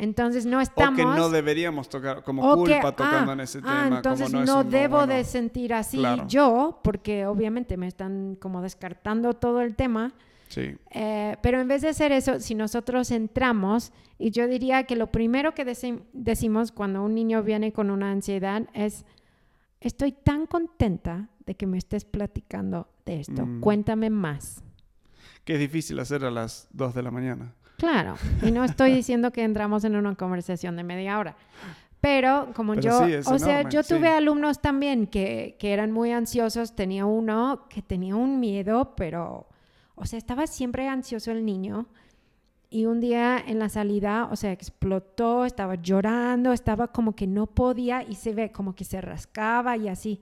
Entonces 0.00 0.46
no 0.46 0.58
o 0.58 0.60
estamos... 0.60 0.96
que 0.96 1.04
no 1.04 1.28
deberíamos 1.28 1.88
tocar, 1.88 2.22
como 2.22 2.42
o 2.48 2.64
que, 2.64 2.74
culpa 2.74 2.92
tocando 2.92 3.32
ah, 3.32 3.34
en 3.34 3.40
ese 3.40 3.58
ah, 3.64 3.82
tema. 3.84 3.96
entonces 3.96 4.30
como 4.30 4.44
no, 4.44 4.46
no, 4.54 4.60
es 4.60 4.64
un 4.66 4.70
debo 4.70 4.96
bueno. 4.98 5.12
de 5.14 5.24
sentir 5.24 5.74
así 5.74 5.96
Claro. 5.98 6.24
yo, 6.28 6.80
porque 6.84 7.26
obviamente 7.26 7.76
me 7.76 7.88
están 7.88 8.36
como 8.40 8.62
descartando 8.62 9.34
todo 9.34 9.60
el 9.60 9.74
tema. 9.74 10.14
Sí, 10.48 10.76
Eh, 10.92 11.36
pero 11.42 11.60
en 11.60 11.68
vez 11.68 11.82
de 11.82 11.88
hacer 11.88 12.10
eso, 12.12 12.40
si 12.40 12.54
nosotros 12.54 13.10
entramos, 13.10 13.92
y 14.18 14.30
yo 14.30 14.46
diría 14.48 14.84
que 14.84 14.96
lo 14.96 15.08
primero 15.08 15.52
que 15.52 15.66
deci- 15.66 16.02
decimos 16.14 16.72
cuando 16.72 17.02
un 17.02 17.14
niño 17.14 17.42
viene 17.42 17.72
con 17.72 17.90
una 17.90 18.10
ansiedad 18.12 18.62
es, 18.72 19.04
estoy 19.80 20.12
tan 20.12 20.46
contenta 20.46 21.28
de 21.44 21.54
que 21.54 21.66
me 21.66 21.76
estés 21.76 22.04
platicando 22.04 22.88
de 23.04 23.20
esto, 23.20 23.44
Mm. 23.46 23.60
cuéntame 23.60 24.10
más. 24.10 24.62
que 25.44 25.54
es 25.54 25.60
difícil 25.60 25.98
hacer 25.98 26.24
a 26.26 26.30
las 26.30 26.68
2 26.72 26.94
de 26.94 27.02
la 27.02 27.10
mañana. 27.10 27.54
Claro, 27.78 28.16
y 28.42 28.50
no 28.50 28.64
estoy 28.64 28.92
diciendo 28.92 29.30
que 29.30 29.44
entramos 29.44 29.84
en 29.84 29.94
una 29.94 30.14
conversación 30.16 30.76
de 30.76 30.82
media 30.82 31.16
hora. 31.16 31.36
Pero 32.00 32.50
como 32.54 32.74
Pero 32.74 33.06
yo, 33.06 33.22
sí, 33.22 33.30
o 33.32 33.38
sea, 33.38 33.68
yo 33.68 33.82
sí. 33.82 33.94
tuve 33.94 34.08
alumnos 34.08 34.60
también 34.60 35.06
que, 35.06 35.56
que 35.58 35.72
eran 35.72 35.92
muy 35.92 36.12
ansiosos. 36.12 36.74
Tenía 36.74 37.06
uno 37.06 37.66
que 37.68 37.80
tenía 37.82 38.16
un 38.16 38.40
miedo, 38.40 38.94
pero, 38.96 39.48
o 39.94 40.06
sea, 40.06 40.18
estaba 40.18 40.46
siempre 40.46 40.88
ansioso 40.88 41.30
el 41.30 41.44
niño. 41.44 41.86
Y 42.70 42.86
un 42.86 43.00
día 43.00 43.42
en 43.46 43.58
la 43.58 43.68
salida, 43.68 44.28
o 44.30 44.36
sea, 44.36 44.52
explotó, 44.52 45.44
estaba 45.44 45.76
llorando, 45.76 46.52
estaba 46.52 46.88
como 46.88 47.14
que 47.16 47.26
no 47.26 47.46
podía 47.46 48.02
y 48.02 48.14
se 48.14 48.34
ve 48.34 48.52
como 48.52 48.74
que 48.74 48.84
se 48.84 49.00
rascaba 49.00 49.76
y 49.76 49.88
así. 49.88 50.20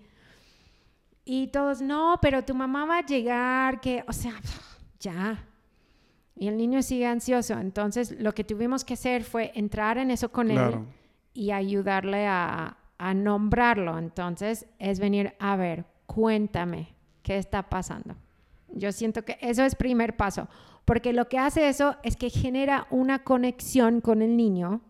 Y 1.24 1.48
todos, 1.48 1.80
no, 1.80 2.18
pero 2.22 2.44
tu 2.44 2.54
mamá 2.54 2.84
va 2.84 2.98
a 2.98 3.06
llegar, 3.06 3.80
que, 3.80 4.04
o 4.06 4.12
sea, 4.12 4.34
ya. 5.00 5.42
Y 6.36 6.48
el 6.48 6.56
niño 6.56 6.82
sigue 6.82 7.06
ansioso. 7.06 7.54
Entonces, 7.54 8.14
lo 8.20 8.34
que 8.34 8.44
tuvimos 8.44 8.84
que 8.84 8.94
hacer 8.94 9.24
fue 9.24 9.52
entrar 9.54 9.98
en 9.98 10.10
eso 10.10 10.30
con 10.30 10.50
él 10.50 10.80
y 11.32 11.50
ayudarle 11.50 12.26
a, 12.26 12.76
a 12.98 13.14
nombrarlo. 13.14 13.98
Entonces, 13.98 14.66
es 14.78 15.00
venir, 15.00 15.34
a 15.38 15.56
ver, 15.56 15.86
cuéntame, 16.06 16.94
¿qué 17.22 17.38
está 17.38 17.68
pasando? 17.68 18.16
Yo 18.68 18.92
siento 18.92 19.24
que 19.24 19.38
eso 19.40 19.64
es 19.64 19.74
primer 19.74 20.16
paso, 20.16 20.48
porque 20.84 21.12
lo 21.12 21.28
que 21.28 21.38
hace 21.38 21.68
eso 21.68 21.96
es 22.02 22.16
que 22.16 22.30
genera 22.30 22.86
una 22.90 23.24
conexión 23.24 24.00
con 24.00 24.20
el 24.20 24.36
niño 24.36 24.82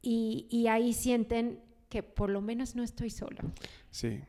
y, 0.00 0.46
y 0.50 0.68
ahí 0.68 0.94
sienten 0.94 1.60
que 1.88 2.02
por 2.02 2.30
lo 2.30 2.40
menos 2.40 2.74
no 2.74 2.82
estoy 2.82 3.10
solo. 3.10 3.38
Sí. 3.90 4.20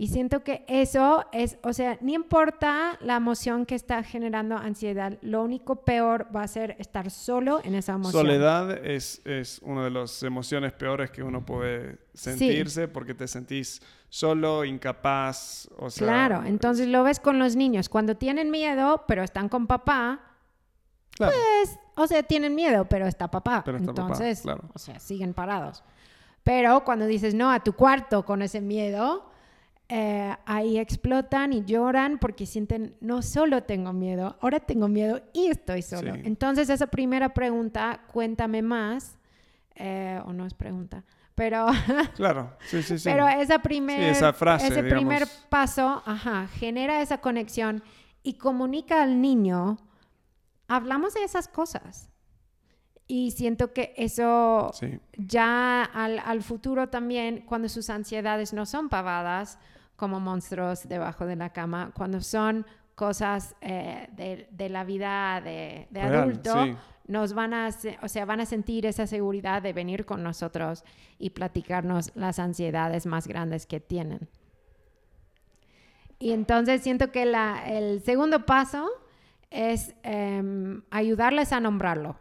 Y 0.00 0.06
siento 0.06 0.44
que 0.44 0.64
eso 0.68 1.26
es, 1.32 1.58
o 1.64 1.72
sea, 1.72 1.98
ni 2.00 2.14
importa 2.14 2.96
la 3.00 3.16
emoción 3.16 3.66
que 3.66 3.74
está 3.74 4.04
generando 4.04 4.56
ansiedad, 4.56 5.18
lo 5.22 5.42
único 5.42 5.84
peor 5.84 6.28
va 6.34 6.44
a 6.44 6.46
ser 6.46 6.76
estar 6.78 7.10
solo 7.10 7.60
en 7.64 7.74
esa 7.74 7.94
emoción. 7.94 8.22
Soledad 8.22 8.86
es, 8.86 9.20
es 9.24 9.58
una 9.64 9.82
de 9.82 9.90
las 9.90 10.22
emociones 10.22 10.72
peores 10.72 11.10
que 11.10 11.24
uno 11.24 11.44
puede 11.44 11.98
sentirse 12.14 12.86
porque 12.86 13.12
te 13.12 13.26
sentís 13.26 13.82
solo, 14.08 14.64
incapaz, 14.64 15.68
o 15.76 15.90
sea... 15.90 16.06
Claro, 16.06 16.44
entonces 16.44 16.86
lo 16.86 17.02
ves 17.02 17.18
con 17.18 17.40
los 17.40 17.56
niños. 17.56 17.88
Cuando 17.88 18.16
tienen 18.16 18.52
miedo, 18.52 19.02
pero 19.08 19.24
están 19.24 19.48
con 19.48 19.66
papá, 19.66 20.20
Claro, 21.16 21.32
pues, 21.34 21.76
o 21.96 22.06
sea, 22.06 22.22
tienen 22.22 22.54
miedo, 22.54 22.84
pero 22.84 23.08
está 23.08 23.28
papá. 23.28 23.62
Pero 23.64 23.78
está 23.78 23.92
papá, 23.92 24.02
entonces, 24.02 24.42
claro. 24.42 24.62
o 24.72 24.78
sea, 24.78 25.00
siguen 25.00 25.34
parados. 25.34 25.82
Pero 26.44 26.84
cuando 26.84 27.06
dices 27.06 27.34
no 27.34 27.50
a 27.50 27.64
tu 27.64 27.72
cuarto 27.72 28.24
con 28.24 28.42
ese 28.42 28.60
miedo, 28.60 29.28
eh, 29.90 30.36
ahí 30.44 30.78
explotan 30.78 31.52
y 31.54 31.64
lloran 31.64 32.18
porque 32.18 32.44
sienten, 32.44 32.94
no 33.00 33.22
solo 33.22 33.62
tengo 33.62 33.92
miedo, 33.94 34.36
ahora 34.42 34.60
tengo 34.60 34.86
miedo 34.88 35.22
y 35.32 35.46
estoy 35.46 35.80
solo. 35.82 36.14
Sí. 36.14 36.20
Entonces 36.24 36.68
esa 36.68 36.88
primera 36.88 37.30
pregunta, 37.32 38.02
cuéntame 38.12 38.60
más, 38.60 39.18
eh, 39.74 40.20
o 40.26 40.32
no 40.34 40.44
es 40.44 40.52
pregunta, 40.52 41.04
pero, 41.34 41.66
claro, 42.16 42.56
sí, 42.66 42.82
sí, 42.82 42.98
sí. 42.98 43.08
pero 43.08 43.26
esa 43.28 43.60
primer, 43.60 43.98
Sí, 44.00 44.04
esa 44.06 44.32
frase, 44.34 44.66
ese 44.68 44.82
primer 44.82 45.22
digamos. 45.22 45.46
paso, 45.48 46.02
ajá, 46.04 46.48
genera 46.48 47.00
esa 47.00 47.18
conexión 47.22 47.82
y 48.22 48.34
comunica 48.34 49.02
al 49.02 49.22
niño, 49.22 49.78
hablamos 50.66 51.14
de 51.14 51.24
esas 51.24 51.48
cosas. 51.48 52.10
Y 53.10 53.30
siento 53.30 53.72
que 53.72 53.94
eso 53.96 54.70
Sí, 54.74 55.00
ya 55.16 55.82
al, 55.82 56.18
al 56.18 56.42
futuro 56.42 56.90
también, 56.90 57.40
cuando 57.46 57.70
sus 57.70 57.88
ansiedades 57.88 58.52
no 58.52 58.66
son 58.66 58.90
pavadas 58.90 59.58
como 59.98 60.18
monstruos 60.20 60.88
debajo 60.88 61.26
de 61.26 61.36
la 61.36 61.50
cama, 61.52 61.90
cuando 61.94 62.22
son 62.22 62.64
cosas 62.94 63.54
eh, 63.60 64.08
de, 64.12 64.48
de 64.50 64.68
la 64.70 64.84
vida 64.84 65.40
de, 65.42 65.88
de 65.90 66.00
Real, 66.00 66.22
adulto, 66.22 66.64
sí. 66.64 66.74
nos 67.08 67.32
van 67.34 67.52
a, 67.52 67.68
o 68.02 68.08
sea, 68.08 68.24
van 68.24 68.40
a 68.40 68.46
sentir 68.46 68.86
esa 68.86 69.06
seguridad 69.06 69.60
de 69.60 69.72
venir 69.72 70.06
con 70.06 70.22
nosotros 70.22 70.84
y 71.18 71.30
platicarnos 71.30 72.12
las 72.14 72.38
ansiedades 72.38 73.04
más 73.06 73.26
grandes 73.28 73.66
que 73.66 73.80
tienen. 73.80 74.28
Y 76.18 76.32
entonces 76.32 76.82
siento 76.82 77.12
que 77.12 77.24
la- 77.26 77.68
el 77.68 78.00
segundo 78.02 78.44
paso 78.46 78.88
es 79.50 79.94
em, 80.02 80.82
ayudarles 80.90 81.52
a 81.52 81.60
nombrarlo. 81.60 82.16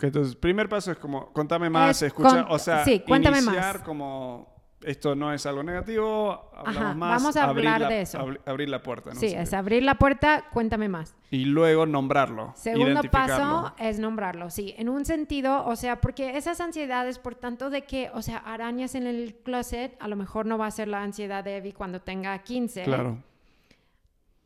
Entonces, 0.00 0.36
primer 0.36 0.68
paso 0.68 0.92
es 0.92 0.98
como, 0.98 1.32
contame 1.32 1.68
más, 1.70 1.96
Es 2.02 2.08
escucha, 2.08 2.44
con- 2.44 2.52
o 2.52 2.58
sea, 2.58 2.84
sí, 2.84 3.00
cuéntame 3.00 3.38
iniciar 3.38 3.78
más. 3.78 3.82
como, 3.84 4.57
esto 4.82 5.14
no 5.14 5.32
es 5.32 5.44
algo 5.46 5.62
negativo, 5.62 6.50
hablamos 6.54 6.82
Ajá, 6.82 6.94
más, 6.94 7.22
vamos 7.22 7.36
a 7.36 7.44
abrir 7.44 7.66
hablar 7.68 7.80
la- 7.82 7.88
de 7.88 8.00
eso. 8.02 8.18
abri- 8.18 8.40
abrir 8.46 8.68
la 8.68 8.82
puerta, 8.82 9.12
¿no? 9.12 9.18
sí, 9.20 9.26
es 9.26 9.52
abrir 9.52 9.82
la 9.82 9.96
puerta, 9.96 10.44
cuéntame 10.52 10.88
más. 10.88 11.16
Y 11.30 11.44
luego 11.46 11.84
nombrarlo, 11.84 12.52
Segundo 12.54 13.02
paso 13.10 13.72
es 13.78 13.98
nombrarlo, 13.98 14.50
sí, 14.50 14.74
en 14.78 14.88
un 14.88 15.04
sentido, 15.04 15.66
o 15.66 15.74
sea, 15.76 16.00
porque 16.00 16.36
esas 16.36 16.60
ansiedades, 16.60 17.18
por 17.18 17.34
tanto 17.34 17.70
de 17.70 17.82
que, 17.82 18.10
o 18.14 18.22
sea, 18.22 18.38
arañas 18.38 18.94
en 18.94 19.06
el 19.06 19.34
closet, 19.44 19.96
a 20.00 20.06
lo 20.08 20.16
mejor 20.16 20.46
no 20.46 20.58
va 20.58 20.66
a 20.66 20.70
ser 20.70 20.88
la 20.88 21.02
ansiedad 21.02 21.42
de 21.42 21.56
Evie 21.56 21.72
cuando 21.74 22.00
tenga 22.00 22.38
15. 22.38 22.84
Claro, 22.84 23.18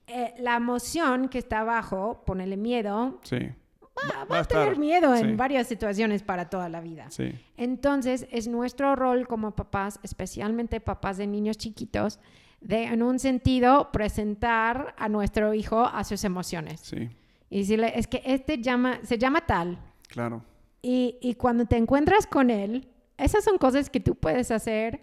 eh, 0.06 0.34
la 0.38 0.56
emoción 0.56 1.28
que 1.28 1.38
está 1.38 1.60
abajo, 1.60 2.22
ponele 2.26 2.56
miedo, 2.56 3.18
Sí. 3.22 3.50
Va, 3.96 4.24
Va 4.24 4.36
a 4.38 4.40
a 4.40 4.44
tener 4.44 4.68
estar, 4.68 4.78
miedo 4.78 5.14
en 5.14 5.30
sí. 5.30 5.36
varias 5.36 5.66
situaciones 5.66 6.22
para 6.22 6.48
toda 6.50 6.68
la 6.68 6.80
vida. 6.80 7.06
Sí. 7.10 7.32
Entonces, 7.56 8.26
es 8.30 8.48
nuestro 8.48 8.96
rol 8.96 9.26
como 9.26 9.54
papás, 9.54 9.98
especialmente 10.02 10.80
papás 10.80 11.16
de 11.18 11.26
niños 11.26 11.58
chiquitos, 11.58 12.18
de 12.60 12.84
en 12.84 13.02
un 13.02 13.18
sentido 13.18 13.90
presentar 13.92 14.94
a 14.98 15.08
nuestro 15.08 15.52
hijo 15.54 15.84
a 15.84 16.04
sus 16.04 16.24
emociones. 16.24 16.80
Sí. 16.80 17.10
Y 17.50 17.58
decirle, 17.60 17.92
es 17.96 18.06
que 18.06 18.22
este 18.24 18.62
llama, 18.62 19.00
se 19.02 19.18
llama 19.18 19.44
tal. 19.46 19.78
Claro. 20.08 20.42
Y, 20.80 21.18
y 21.20 21.34
cuando 21.34 21.66
te 21.66 21.76
encuentras 21.76 22.26
con 22.26 22.50
él, 22.50 22.88
esas 23.18 23.44
son 23.44 23.58
cosas 23.58 23.90
que 23.90 24.00
tú 24.00 24.14
puedes 24.14 24.50
hacer 24.50 25.00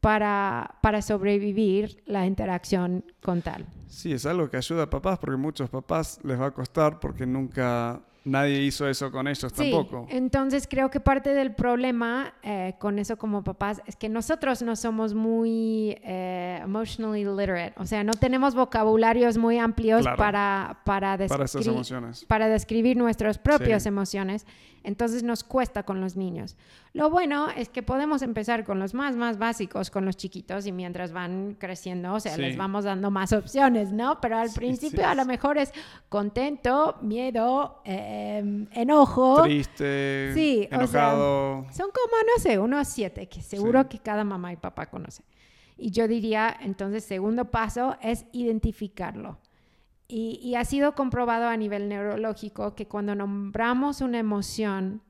para, 0.00 0.76
para 0.80 1.02
sobrevivir 1.02 2.02
la 2.06 2.24
interacción 2.26 3.04
con 3.20 3.42
tal. 3.42 3.66
Sí, 3.88 4.12
es 4.12 4.26
algo 4.26 4.48
que 4.48 4.56
ayuda 4.56 4.84
a 4.84 4.90
papás 4.90 5.18
porque 5.18 5.36
muchos 5.36 5.68
papás 5.70 6.20
les 6.22 6.40
va 6.40 6.46
a 6.46 6.50
costar 6.52 7.00
porque 7.00 7.26
nunca 7.26 8.00
nadie 8.30 8.60
hizo 8.62 8.88
eso 8.88 9.10
con 9.10 9.26
ellos 9.28 9.52
Sí, 9.54 9.70
tampoco. 9.70 10.06
entonces 10.10 10.66
creo 10.68 10.90
que 10.90 11.00
parte 11.00 11.34
del 11.34 11.54
problema 11.54 12.34
eh, 12.42 12.74
con 12.78 12.98
eso 12.98 13.16
como 13.16 13.42
papás 13.42 13.80
es 13.86 13.96
que 13.96 14.08
nosotros 14.08 14.62
no 14.62 14.76
somos 14.76 15.14
muy 15.14 15.96
eh, 16.02 16.60
emotionally 16.62 17.24
literate, 17.24 17.74
o 17.76 17.86
sea, 17.86 18.04
no 18.04 18.12
tenemos 18.14 18.54
vocabularios 18.54 19.38
muy 19.38 19.58
amplios 19.58 20.02
Claro. 20.02 20.16
para, 20.16 20.78
para, 20.84 21.16
Para 21.16 21.44
descri- 21.46 21.68
emociones. 21.68 22.24
para 22.26 22.48
describir 22.48 22.96
nuestras 22.96 23.38
propias 23.38 23.82
Sí. 23.84 23.88
emociones, 23.88 24.46
entonces 24.84 25.22
nos 25.22 25.42
cuesta 25.44 25.82
con 25.82 26.00
los 26.00 26.16
niños. 26.16 26.56
Lo 26.94 27.10
bueno 27.10 27.48
es 27.50 27.68
que 27.68 27.82
podemos 27.82 28.22
empezar 28.22 28.64
con 28.64 28.78
los 28.78 28.94
más, 28.94 29.14
más 29.16 29.36
básicos, 29.38 29.90
con 29.90 30.04
los 30.06 30.16
chiquitos, 30.16 30.66
y 30.66 30.72
mientras 30.72 31.12
van 31.12 31.54
creciendo, 31.58 32.14
o 32.14 32.20
sea, 32.20 32.34
Sí. 32.34 32.40
les 32.40 32.56
vamos 32.56 32.84
dando 32.84 33.10
más 33.10 33.32
opciones, 33.32 33.92
¿no? 33.92 34.20
Pero 34.20 34.38
al 34.38 34.50
principio 34.50 35.06
a 35.06 35.14
lo 35.14 35.24
mejor 35.26 35.58
es 35.58 35.72
contento, 36.08 36.96
miedo, 37.02 37.80
eh, 37.84 38.17
enojo. 38.72 39.42
Triste, 39.42 40.32
Sí, 40.34 40.66
o 40.72 40.86
sea, 40.86 41.10
enojado. 41.12 41.66
Son 41.72 41.86
como, 41.90 42.16
no 42.34 42.42
sé, 42.42 42.58
unos 42.58 42.88
siete, 42.88 43.28
que 43.28 43.42
seguro 43.42 43.82
Sí. 43.82 43.88
que 43.90 43.98
cada 43.98 44.24
mamá 44.24 44.52
y 44.52 44.56
papá 44.56 44.86
conoce. 44.86 45.22
Y 45.76 45.90
yo 45.90 46.08
diría, 46.08 46.56
entonces, 46.60 47.04
segundo 47.04 47.46
paso 47.46 47.96
es 48.02 48.24
identificarlo. 48.32 49.38
Y, 50.08 50.40
y 50.42 50.54
ha 50.54 50.64
sido 50.64 50.94
comprobado 50.94 51.46
a 51.48 51.56
nivel 51.56 51.88
neurológico 51.88 52.74
que 52.74 52.86
cuando 52.88 53.14
nombramos 53.14 54.00
una 54.00 54.18
emoción, 54.18 55.02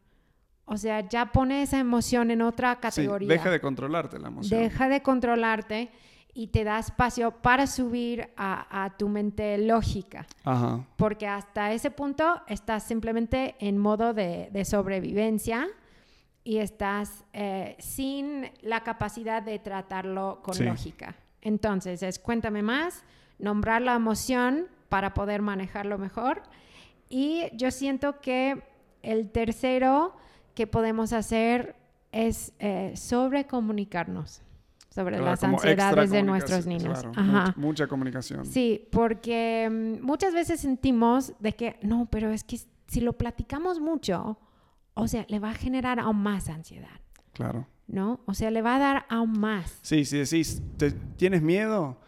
o 0.65 0.77
sea, 0.77 1.09
ya 1.09 1.33
pone 1.33 1.63
esa 1.63 1.79
emoción 1.79 2.31
en 2.31 2.43
otra 2.43 2.75
Sí, 2.75 2.81
categoría. 2.83 3.29
deja 3.29 3.51
de 3.51 3.61
controlarte 3.61 4.19
la 4.19 4.29
emoción. 4.29 4.61
Deja 4.61 4.89
de 4.89 5.01
controlarte 5.03 5.91
y 6.35 6.49
te 6.49 6.63
da 6.65 6.79
espacio 6.79 7.31
para 7.31 7.67
subir 7.67 8.29
a, 8.37 8.85
a 8.85 8.97
tu 8.97 9.09
mente 9.09 9.59
lógica 9.59 10.27
Ajá. 10.45 10.85
porque 10.97 11.27
hasta 11.27 11.73
ese 11.73 11.91
punto 11.91 12.43
estás 12.47 12.85
simplemente 12.85 13.57
en 13.59 13.79
modo 13.79 14.15
de, 14.15 14.49
de 14.53 14.65
sobrevivencia 14.65 15.67
y 16.45 16.59
estás 16.59 17.25
eh, 17.33 17.77
sin 17.79 18.51
la 18.63 18.83
capacidad 18.85 19.43
de 19.43 19.59
tratarlo 19.59 20.41
con 20.43 20.55
Sí. 20.55 20.65
lógica. 20.65 21.15
Entonces, 21.43 22.03
es 22.03 22.19
cuéntame 22.19 22.63
más, 22.63 23.05
nombrar 23.39 23.83
la 23.83 23.95
emoción 23.95 24.67
para 24.89 25.13
poder 25.15 25.43
manejarlo 25.43 25.99
mejor. 25.99 26.43
Y 27.11 27.45
yo 27.55 27.71
siento 27.71 28.21
que 28.21 28.63
el 29.03 29.31
tercero 29.31 30.17
que 30.55 30.67
podemos 30.67 31.13
hacer 31.13 31.77
es 32.13 32.53
eh, 32.59 32.93
sobrecomunicarnos 32.97 34.43
sobre 34.91 35.17
Claro, 35.17 35.31
las 35.31 35.45
ansiedades 35.45 36.11
de 36.11 36.23
nuestros 36.23 36.67
niños. 36.67 37.01
claro, 37.01 37.13
Ajá. 37.15 37.55
mucha, 37.57 37.87
comunicación. 37.87 38.45
Sí, 38.47 38.89
porque 38.91 39.69
mm, 39.71 40.05
muchas 40.05 40.33
veces 40.35 40.61
sentimos 40.61 41.33
de 41.41 41.55
que 41.55 41.79
no, 41.83 42.07
pero 42.11 42.31
es 42.31 42.43
que 42.45 42.59
si 42.87 43.01
lo 43.01 43.13
platicamos 43.13 43.81
mucho, 43.81 44.39
o 44.95 45.07
sea, 45.09 45.25
le 45.29 45.39
va 45.39 45.51
a 45.51 45.55
generar 45.55 46.01
aún 46.01 46.17
más 46.23 46.49
ansiedad, 46.49 47.01
Claro. 47.33 47.67
¿no? 47.87 48.21
O 48.27 48.35
sea, 48.35 48.51
le 48.51 48.63
va 48.63 48.77
a 48.77 48.79
dar 48.79 49.07
aún 49.09 49.39
más. 49.39 49.79
Sí, 49.83 50.05
si 50.05 50.19
decís, 50.19 50.63
"¿Te- 50.77 50.91
¿tienes 50.93 51.43
miedo? 51.43 51.99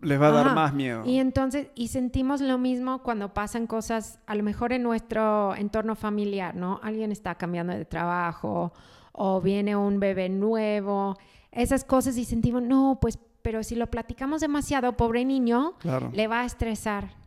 Les 0.00 0.20
va 0.20 0.28
a 0.28 0.32
dar 0.32 0.46
Ajá. 0.46 0.54
más 0.54 0.74
miedo. 0.74 1.02
Y 1.06 1.18
entonces, 1.18 1.68
y 1.74 1.88
sentimos 1.88 2.40
lo 2.42 2.58
mismo 2.58 3.02
cuando 3.02 3.32
pasan 3.32 3.66
cosas, 3.66 4.18
a 4.26 4.34
lo 4.34 4.42
mejor 4.42 4.72
en 4.74 4.82
nuestro 4.82 5.54
entorno 5.54 5.94
familiar, 5.94 6.54
¿no? 6.54 6.78
Alguien 6.82 7.10
está 7.12 7.36
cambiando 7.36 7.72
de 7.72 7.84
trabajo 7.86 8.72
o 9.12 9.40
viene 9.40 9.76
un 9.76 10.00
bebé 10.00 10.28
nuevo, 10.28 11.16
esas 11.54 11.84
cosas 11.84 12.16
y 12.16 12.24
sentimos, 12.24 12.62
no, 12.62 12.98
pues, 13.00 13.18
pero 13.42 13.62
si 13.62 13.74
lo 13.76 13.86
platicamos 13.88 14.40
demasiado, 14.40 14.96
pobre 14.96 15.24
niño, 15.24 15.74
Claro. 15.78 16.10
le 16.12 16.26
va 16.26 16.40
a 16.42 16.44
estresar. 16.44 17.22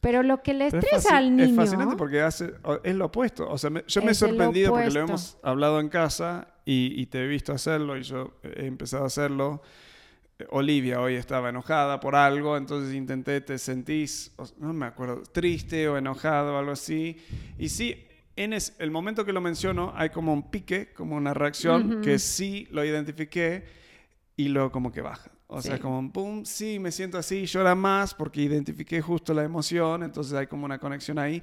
Pero 0.00 0.22
lo 0.22 0.42
que 0.42 0.54
le 0.54 0.68
es 0.68 0.74
estresa 0.74 1.10
fasci- 1.10 1.14
al 1.16 1.36
niño... 1.36 1.48
Es 1.50 1.56
fascinante 1.56 1.96
porque 1.96 2.22
hace, 2.22 2.52
es 2.84 2.94
lo 2.94 3.06
opuesto. 3.06 3.48
O 3.50 3.58
sea, 3.58 3.68
me- 3.70 3.84
yo 3.86 4.00
me 4.00 4.08
he 4.08 4.10
Es 4.12 4.18
sorprendido 4.18 4.70
porque 4.72 4.90
lo 4.90 5.00
hemos 5.00 5.36
hablado 5.42 5.78
en 5.78 5.88
casa 5.90 6.48
y, 6.64 6.94
y 7.00 7.06
te 7.06 7.22
he 7.22 7.26
visto 7.26 7.52
hacerlo 7.52 7.98
y 7.98 8.02
yo 8.02 8.32
he 8.42 8.66
empezado 8.66 9.04
a 9.04 9.08
hacerlo. 9.08 9.60
Olivia 10.48 11.02
hoy 11.02 11.16
estaba 11.16 11.50
enojada 11.50 12.00
por 12.00 12.16
algo, 12.16 12.56
entonces 12.56 12.94
intenté, 12.94 13.42
te 13.42 13.58
sentís, 13.58 14.32
no 14.56 14.72
me 14.72 14.86
acuerdo, 14.86 15.22
triste 15.30 15.86
o 15.86 15.98
enojado 15.98 16.54
o 16.54 16.58
algo 16.58 16.72
así. 16.72 17.18
Y 17.58 17.68
sí, 17.68 18.06
en 18.42 18.52
es- 18.52 18.74
el 18.78 18.90
momento 18.90 19.24
que 19.24 19.32
lo 19.32 19.40
menciono 19.40 19.92
hay 19.94 20.10
como 20.10 20.32
un 20.32 20.50
pique, 20.50 20.92
como 20.92 21.16
una 21.16 21.34
reacción 21.34 21.92
Ujú. 21.94 22.00
que 22.02 22.18
sí 22.18 22.66
lo 22.70 22.84
identifiqué 22.84 23.64
y 24.36 24.48
luego 24.48 24.70
como 24.72 24.90
que 24.92 25.00
baja. 25.00 25.30
O 25.46 25.60
sea, 25.60 25.76
Sí. 25.76 25.82
como 25.82 25.98
un 25.98 26.12
pum, 26.12 26.44
sí, 26.44 26.78
me 26.78 26.92
siento 26.92 27.18
así, 27.18 27.44
llora 27.46 27.74
más 27.74 28.14
porque 28.14 28.40
identifiqué 28.42 29.00
justo 29.00 29.34
la 29.34 29.42
emoción, 29.44 30.02
entonces 30.04 30.32
hay 30.34 30.46
como 30.46 30.64
una 30.64 30.78
conexión 30.78 31.18
ahí. 31.18 31.42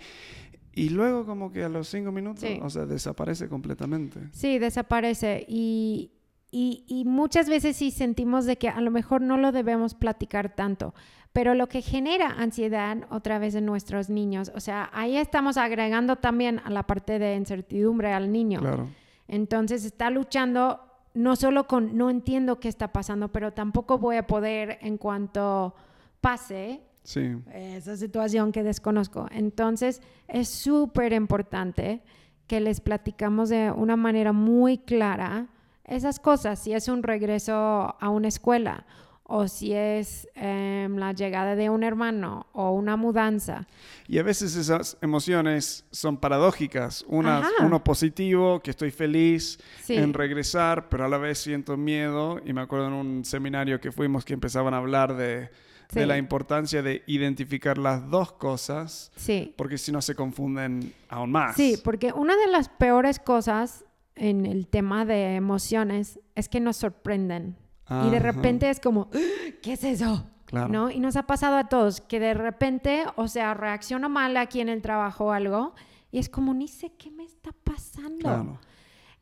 Y 0.74 0.90
luego 0.90 1.26
como 1.26 1.52
que 1.52 1.64
a 1.64 1.70
los 1.70 1.88
cinco 1.90 2.12
minutos, 2.12 2.42
Sí. 2.42 2.60
o 2.62 2.70
sea, 2.70 2.86
desaparece 2.86 3.50
completamente. 3.50 4.20
Sí, 4.32 4.60
desaparece. 4.60 5.44
Y, 5.48 6.12
y, 6.52 6.84
y 6.88 7.06
muchas 7.06 7.50
veces 7.50 7.76
sí 7.76 7.92
sentimos 7.92 8.46
de 8.46 8.58
que 8.58 8.70
a 8.70 8.82
lo 8.82 8.92
mejor 8.92 9.22
no 9.22 9.38
lo 9.38 9.52
debemos 9.52 9.94
platicar 9.94 10.56
tanto. 10.56 10.94
Pero 11.34 11.54
lo 11.54 11.68
que 11.68 11.82
genera 11.82 12.30
ansiedad 12.30 12.98
otra 13.12 13.38
vez 13.38 13.54
en 13.54 13.66
nuestros 13.66 14.10
niños, 14.10 14.52
o 14.56 14.60
sea, 14.60 14.90
ahí 14.94 15.18
estamos 15.18 15.58
agregando 15.58 16.16
también 16.16 16.60
a 16.64 16.70
la 16.70 16.84
parte 16.84 17.20
de 17.20 17.36
incertidumbre 17.36 18.12
al 18.14 18.32
niño. 18.32 18.62
Claro. 18.62 18.88
Entonces 19.28 19.86
está 19.86 20.10
luchando 20.10 20.80
no 21.14 21.36
solo 21.36 21.68
con 21.68 21.98
no 21.98 22.10
entiendo 22.10 22.60
qué 22.60 22.70
está 22.70 22.94
pasando, 22.94 23.28
pero 23.32 23.52
tampoco 23.52 23.98
voy 23.98 24.16
a 24.18 24.26
poder 24.26 24.78
en 24.82 24.98
cuanto 24.98 25.76
pase 26.22 26.82
Sí. 27.04 27.36
esa 27.54 27.96
situación 27.98 28.52
que 28.52 28.64
desconozco. 28.64 29.28
Entonces, 29.32 30.02
es 30.28 30.50
súper 30.50 31.14
importante 31.14 32.02
que 32.48 32.60
les 32.60 32.82
platicamos 32.82 33.48
de 33.50 33.72
una 33.72 33.96
manera 33.96 34.34
muy 34.34 34.78
clara 34.78 35.48
esas 35.88 36.20
cosas, 36.20 36.60
si 36.60 36.74
es 36.74 36.88
un 36.88 37.02
regreso 37.04 37.54
a 38.00 38.10
una 38.10 38.28
escuela 38.28 38.86
o 39.30 39.48
si 39.50 39.74
es 39.74 40.26
em, 40.36 40.96
la 40.98 41.12
llegada 41.12 41.56
de 41.58 41.70
un 41.70 41.84
hermano 41.84 42.46
o 42.54 42.72
una 42.72 42.96
mudanza. 42.96 43.68
Y 44.08 44.20
a 44.20 44.24
veces 44.24 44.56
esas 44.56 44.98
emociones 45.02 45.86
son 45.92 46.16
paradójicas. 46.16 47.04
Uno 47.10 47.84
positivo, 47.84 48.62
que 48.62 48.72
estoy 48.72 48.92
feliz 48.92 49.60
Sí. 49.84 49.96
en 49.96 50.14
regresar, 50.14 50.88
pero 50.88 51.04
a 51.06 51.10
la 51.10 51.18
vez 51.18 51.40
siento 51.40 51.76
miedo. 51.76 52.40
Y 52.46 52.54
me 52.54 52.62
acuerdo 52.62 52.88
en 52.88 52.94
un 52.94 53.26
seminario 53.26 53.82
que 53.82 53.92
fuimos 53.92 54.24
que 54.24 54.34
empezaban 54.34 54.74
a 54.74 54.78
hablar 54.78 55.18
de, 55.18 55.50
de 55.92 56.06
la 56.06 56.18
importancia 56.18 56.82
de 56.82 57.04
identificar 57.08 57.78
las 57.78 58.10
dos 58.10 58.32
cosas, 58.32 59.12
Sí. 59.18 59.54
porque 59.58 59.78
si 59.78 59.92
no 59.92 60.02
se 60.02 60.16
confunden 60.16 60.94
aún 61.10 61.32
más. 61.32 61.56
Sí, 61.58 61.78
porque 61.84 62.14
una 62.14 62.36
de 62.38 62.48
las 62.48 62.70
peores 62.70 63.20
cosas 63.20 63.84
en 64.18 64.46
el 64.46 64.68
tema 64.68 65.06
de 65.06 65.36
emociones 65.36 66.20
es 66.36 66.50
que 66.50 66.60
nos 66.60 66.78
sorprenden. 66.78 67.56
Y 67.90 68.10
de 68.10 68.18
Ajá. 68.18 68.32
repente 68.32 68.70
es 68.70 68.80
como, 68.82 69.10
"¡Ah! 69.14 69.18
¿qué 69.62 69.74
es 69.74 69.84
eso? 69.84 70.30
Claro. 70.46 70.68
¿No? 70.70 70.90
Y 70.92 71.00
nos 71.00 71.16
ha 71.16 71.24
pasado 71.28 71.56
a 71.58 71.70
todos 71.70 72.02
que 72.02 72.20
de 72.20 72.34
repente, 72.34 73.04
o 73.16 73.28
sea, 73.28 73.54
reacciono 73.54 74.10
mal 74.10 74.36
aquí 74.38 74.60
en 74.62 74.70
el 74.70 74.82
trabajo 74.82 75.26
o 75.26 75.32
algo 75.32 75.74
y 76.12 76.20
es 76.20 76.30
como, 76.30 76.54
ni 76.54 76.68
sé 76.68 76.92
qué 76.98 77.12
me 77.12 77.24
está 77.26 77.52
pasando. 77.64 78.20
Claro. 78.20 78.60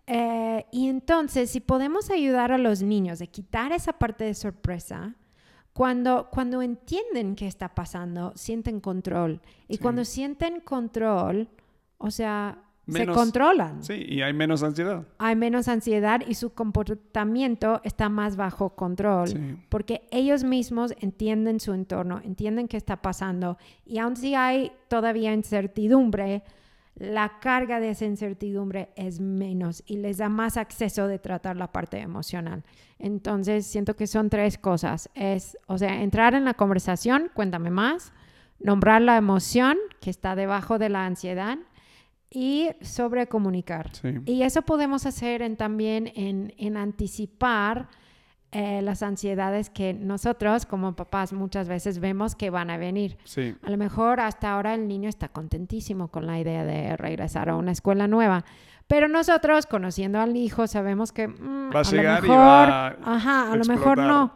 Eh, 0.07 0.65
y 0.71 0.87
entonces, 0.87 1.49
si 1.49 1.59
podemos 1.61 2.11
ayudar 2.11 2.51
a 2.51 2.57
los 2.59 2.83
niños 2.83 3.21
a 3.21 3.25
quitar 3.27 3.71
esa 3.71 3.93
parte 3.93 4.23
de 4.23 4.35
sorpresa, 4.35 5.15
cuando, 5.73 6.29
cuando 6.31 6.61
entienden 6.61 7.35
qué 7.35 7.47
está 7.47 7.73
pasando, 7.73 8.31
sienten 8.35 8.79
control. 8.79 9.41
Y 9.67 9.75
Sí. 9.77 9.79
cuando 9.81 10.05
sienten 10.05 10.59
control, 10.61 11.49
o 11.97 12.11
sea, 12.11 12.59
Menos- 12.87 13.15
se 13.15 13.19
controlan. 13.19 13.83
Sí, 13.83 13.93
y 14.07 14.21
hay 14.21 14.33
menos 14.33 14.61
ansiedad. 14.63 15.05
Hay 15.17 15.35
menos 15.35 15.67
ansiedad 15.67 16.21
y 16.27 16.35
su 16.35 16.53
comportamiento 16.53 17.81
está 17.83 18.09
más 18.09 18.35
bajo 18.35 18.75
control. 18.75 19.27
Sí. 19.27 19.57
Porque 19.69 20.07
ellos 20.11 20.43
mismos 20.43 20.93
entienden 20.99 21.59
su 21.59 21.73
entorno, 21.73 22.21
entienden 22.23 22.67
qué 22.67 22.77
está 22.77 23.01
pasando. 23.01 23.57
Y 23.85 23.97
aun 23.97 24.15
si 24.15 24.35
hay 24.35 24.71
todavía 24.87 25.33
incertidumbre, 25.33 26.43
la 26.95 27.39
carga 27.39 27.79
de 27.81 27.89
esa 27.89 28.05
incertidumbre 28.05 28.89
es 28.95 29.19
menos 29.19 29.83
y 29.85 29.97
les 29.97 30.17
da 30.17 30.29
más 30.29 30.55
acceso 30.55 31.07
de 31.07 31.19
tratar 31.19 31.57
la 31.57 31.71
parte 31.71 31.99
emocional. 31.99 32.63
Entonces, 32.99 33.65
siento 33.65 33.95
que 33.97 34.07
son 34.07 34.29
tres 34.29 34.57
cosas. 34.57 35.09
Es, 35.13 35.57
o 35.67 35.77
sea, 35.77 36.01
entrar 36.01 36.35
en 36.35 36.45
la 36.45 36.53
conversación, 36.53 37.29
cuéntame 37.33 37.69
más, 37.69 38.13
nombrar 38.59 39.01
la 39.01 39.17
emoción 39.17 39.77
que 39.99 40.09
está 40.09 40.35
debajo 40.35 40.79
de 40.79 40.87
la 40.87 41.05
ansiedad 41.05 41.57
y 42.29 42.69
sobre 42.81 43.27
comunicar. 43.27 43.91
Y 44.25 44.41
eso 44.41 44.61
podemos 44.63 45.05
hacer 45.05 45.41
en, 45.41 45.55
también 45.55 46.11
en, 46.15 46.53
en 46.57 46.77
anticipar 46.77 47.87
eh, 48.57 48.81
las 48.81 49.03
ansiedades 49.03 49.69
que 49.69 49.93
nosotros 49.93 50.65
como 50.65 50.95
papás 50.95 51.33
muchas 51.33 51.67
veces 51.67 51.99
vemos 51.99 52.35
que 52.35 52.49
van 52.49 52.69
a 52.69 52.77
venir. 52.77 53.17
A 53.61 53.69
lo 53.69 53.75
mejor 53.75 54.21
hasta 54.21 54.53
ahora 54.53 54.73
el 54.75 54.87
niño 54.87 55.09
está 55.09 55.27
contentísimo 55.27 56.07
con 56.07 56.25
la 56.25 56.39
idea 56.39 56.63
de 56.63 56.95
regresar 56.95 57.49
a 57.49 57.57
una 57.57 57.73
escuela 57.73 58.07
nueva. 58.07 58.45
Pero 58.87 59.09
nosotros, 59.09 59.65
conociendo 59.65 60.21
al 60.21 60.37
hijo, 60.37 60.67
sabemos 60.67 61.11
que 61.11 61.27
mm, 61.27 61.71
va 61.75 61.81
a, 61.81 61.91
lo 61.91 62.21
mejor, 62.21 62.99
ajá, 63.03 63.51
a 63.51 63.55
lo 63.57 63.65
mejor 63.65 63.97
no. 63.97 64.33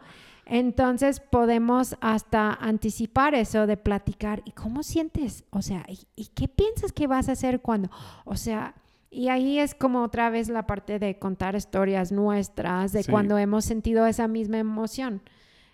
Entonces 0.52 1.20
podemos 1.20 1.96
hasta 2.00 2.52
anticipar 2.52 3.36
eso 3.36 3.68
de 3.68 3.76
platicar. 3.76 4.42
¿Y 4.44 4.50
cómo 4.50 4.82
sientes? 4.82 5.44
O 5.50 5.62
sea, 5.62 5.86
¿y, 6.16 6.26
qué 6.34 6.48
piensas 6.48 6.90
que 6.90 7.06
vas 7.06 7.28
a 7.28 7.32
hacer 7.32 7.60
cuando? 7.60 7.88
O 8.24 8.34
sea, 8.34 8.74
y 9.12 9.28
ahí 9.28 9.60
es 9.60 9.76
como 9.76 10.02
otra 10.02 10.28
vez 10.28 10.48
la 10.48 10.66
parte 10.66 10.98
de 10.98 11.20
contar 11.20 11.54
historias 11.54 12.10
nuestras, 12.10 12.90
de 12.90 13.04
cuando 13.04 13.38
hemos 13.38 13.64
sentido 13.64 14.06
esa 14.06 14.26
misma 14.26 14.58
emoción. 14.58 15.22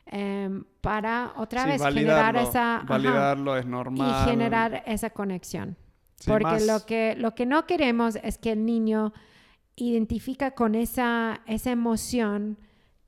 Em, 0.04 0.64
para 0.82 1.32
otra 1.36 1.64
vez 1.64 1.82
generar 1.82 2.36
esa... 2.36 2.84
Validarlo 2.86 3.56
es 3.56 3.64
normal. 3.64 4.24
Y 4.26 4.30
generar 4.30 4.82
esa 4.84 5.08
conexión. 5.08 5.78
Porque 6.26 6.60
lo, 6.66 6.84
que, 6.84 7.14
lo 7.16 7.34
que 7.34 7.46
no 7.46 7.64
queremos 7.66 8.16
es 8.22 8.36
que 8.36 8.52
el 8.52 8.66
niño 8.66 9.14
identifica 9.74 10.50
con 10.50 10.74
esa, 10.74 11.40
esa 11.46 11.70
emoción 11.70 12.58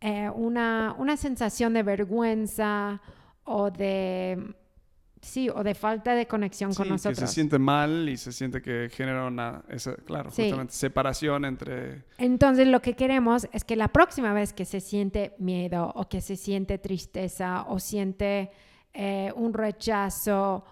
eh, 0.01 0.31
una, 0.31 0.95
una, 0.99 1.17
sensación 1.17 1.73
de 1.75 1.83
vergüenza 1.83 3.01
o 3.45 3.71
de, 3.71 4.55
sí, 5.21 5.49
o 5.49 5.65
de 5.65 5.75
falta 5.75 6.15
de 6.15 6.27
conexión 6.27 6.73
con 6.75 6.89
nosotros. 6.89 7.19
Que 7.19 7.27
se 7.27 7.33
siente 7.33 7.59
mal 7.59 8.09
y 8.09 8.17
se 8.17 8.33
siente 8.33 8.63
que 8.63 8.91
genera 8.93 9.27
una, 9.27 9.63
esa, 9.69 9.97
claro, 9.97 10.31
justamente 10.31 10.73
separación 10.73 11.45
entre... 11.45 12.05
Entonces 12.19 12.69
lo 12.69 12.81
que 12.81 12.95
queremos 12.95 13.49
es 13.53 13.65
que 13.65 13.75
la 13.75 13.89
próxima 13.89 14.33
vez 14.33 14.53
que 14.53 14.65
se 14.65 14.81
siente 14.81 15.35
miedo 15.39 15.93
o 15.95 16.09
que 16.09 16.21
se 16.21 16.37
siente 16.37 16.79
tristeza 16.79 17.65
o 17.69 17.81
siente 17.81 18.51
eh, 18.95 19.33
un 19.35 19.53
rechazo 19.53 20.65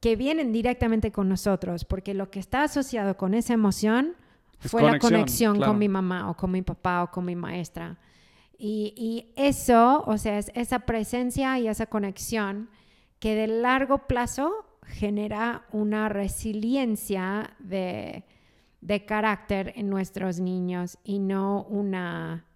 que 0.00 0.16
vienen 0.16 0.52
directamente 0.52 1.10
con 1.10 1.28
nosotros, 1.28 1.84
porque 1.84 2.12
lo 2.12 2.30
que 2.30 2.38
está 2.38 2.64
asociado 2.64 3.16
con 3.16 3.32
esa 3.32 3.54
emoción 3.54 4.14
fue 4.58 4.82
la 4.82 4.98
conexión 4.98 5.58
con 5.58 5.78
mi 5.78 5.88
mamá 5.88 6.30
o 6.30 6.36
con 6.36 6.50
mi 6.50 6.62
papá 6.62 7.04
o 7.04 7.10
con 7.10 7.24
mi 7.24 7.34
maestra. 7.34 7.96
Y, 8.66 9.30
eso, 9.36 10.02
o 10.06 10.16
sea, 10.16 10.38
es 10.38 10.50
esa 10.54 10.80
presencia 10.80 11.58
y 11.58 11.68
esa 11.68 11.84
conexión 11.84 12.70
que 13.18 13.34
de 13.34 13.46
largo 13.46 14.06
plazo 14.06 14.78
genera 14.86 15.66
una 15.70 16.08
resiliencia 16.08 17.50
de, 17.58 18.24
de 18.80 19.04
carácter 19.04 19.74
en 19.76 19.90
nuestros 19.90 20.40
niños 20.40 20.96
y 21.04 21.18
no 21.18 21.64
una, 21.64 22.46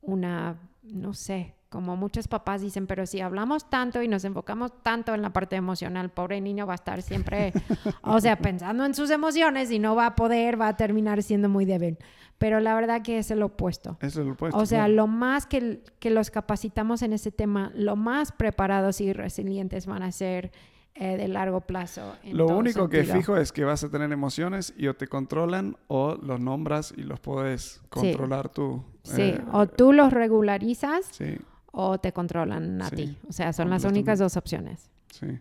una, 0.00 0.56
no 0.82 1.12
sé, 1.12 1.56
como 1.68 1.94
muchos 1.94 2.26
papás 2.26 2.62
dicen, 2.62 2.86
pero 2.86 3.04
si 3.04 3.20
hablamos 3.20 3.68
tanto 3.68 4.02
y 4.02 4.08
nos 4.08 4.24
enfocamos 4.24 4.82
tanto 4.82 5.14
en 5.14 5.20
la 5.20 5.34
parte 5.34 5.56
emocional, 5.56 6.08
pobre 6.08 6.40
niño 6.40 6.66
va 6.66 6.72
a 6.72 6.76
estar 6.76 7.02
siempre, 7.02 7.52
o 8.00 8.18
sea, 8.18 8.36
pensando 8.36 8.86
en 8.86 8.94
sus 8.94 9.10
emociones 9.10 9.70
y 9.70 9.78
no 9.78 9.94
va 9.94 10.06
a 10.06 10.14
poder, 10.14 10.58
va 10.58 10.68
a 10.68 10.76
terminar 10.78 11.22
siendo 11.22 11.50
muy 11.50 11.66
débil. 11.66 11.98
Pero 12.40 12.58
la 12.58 12.74
verdad 12.74 13.02
que 13.02 13.18
es 13.18 13.30
el 13.30 13.42
opuesto. 13.42 13.96
Es 14.00 14.16
el 14.16 14.30
opuesto. 14.30 14.58
O 14.58 14.66
sea, 14.66 14.88
lo 14.88 15.06
más 15.06 15.46
que, 15.46 15.82
que, 16.00 16.10
los 16.10 16.32
capacitamos 16.32 17.02
en 17.02 17.12
ese 17.12 17.30
tema, 17.30 17.70
lo 17.76 17.94
más 17.94 18.32
preparados 18.32 19.00
y 19.00 19.12
resilientes 19.12 19.86
van 19.86 20.02
a 20.02 20.10
ser 20.10 20.50
eh, 20.96 21.16
de 21.16 21.28
largo 21.28 21.60
plazo. 21.60 22.16
Lo 22.24 22.48
único 22.48 22.88
que 22.88 23.04
fijo 23.04 23.36
es 23.36 23.52
que 23.52 23.62
vas 23.64 23.84
a 23.84 23.90
tener 23.90 24.10
emociones 24.10 24.74
y 24.76 24.88
o 24.88 24.94
te 24.94 25.06
controlan 25.06 25.76
o 25.86 26.16
los 26.16 26.40
nombras 26.40 26.92
y 26.96 27.02
los 27.02 27.20
puedes 27.20 27.80
controlar 27.88 28.48
tú. 28.48 28.82
Sí, 29.04 29.22
eh, 29.22 29.44
o 29.52 29.68
tú 29.68 29.92
los 29.92 30.12
regularizas. 30.12 31.06
Sí 31.12 31.38
o 31.72 31.98
te 31.98 32.12
controlan 32.12 32.82
a 32.82 32.90
ti. 32.90 33.16
O 33.28 33.32
sea, 33.32 33.52
son 33.52 33.70
las 33.70 33.84
únicas 33.84 34.18
dos 34.18 34.36
opciones. 34.36 34.90
Sí. 35.12 35.38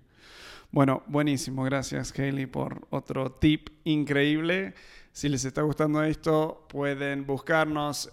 Bueno, 0.71 1.03
buenísimo. 1.07 1.63
Gracias, 1.63 2.17
Hailey, 2.17 2.45
por 2.45 2.87
otro 2.91 3.31
tip 3.31 3.69
increíble. 3.83 4.75
Si 5.19 5.27
les 5.27 5.43
está 5.43 5.63
gustando 5.63 6.01
esto, 6.01 6.65
pueden 6.69 7.25
buscarnos 7.25 8.09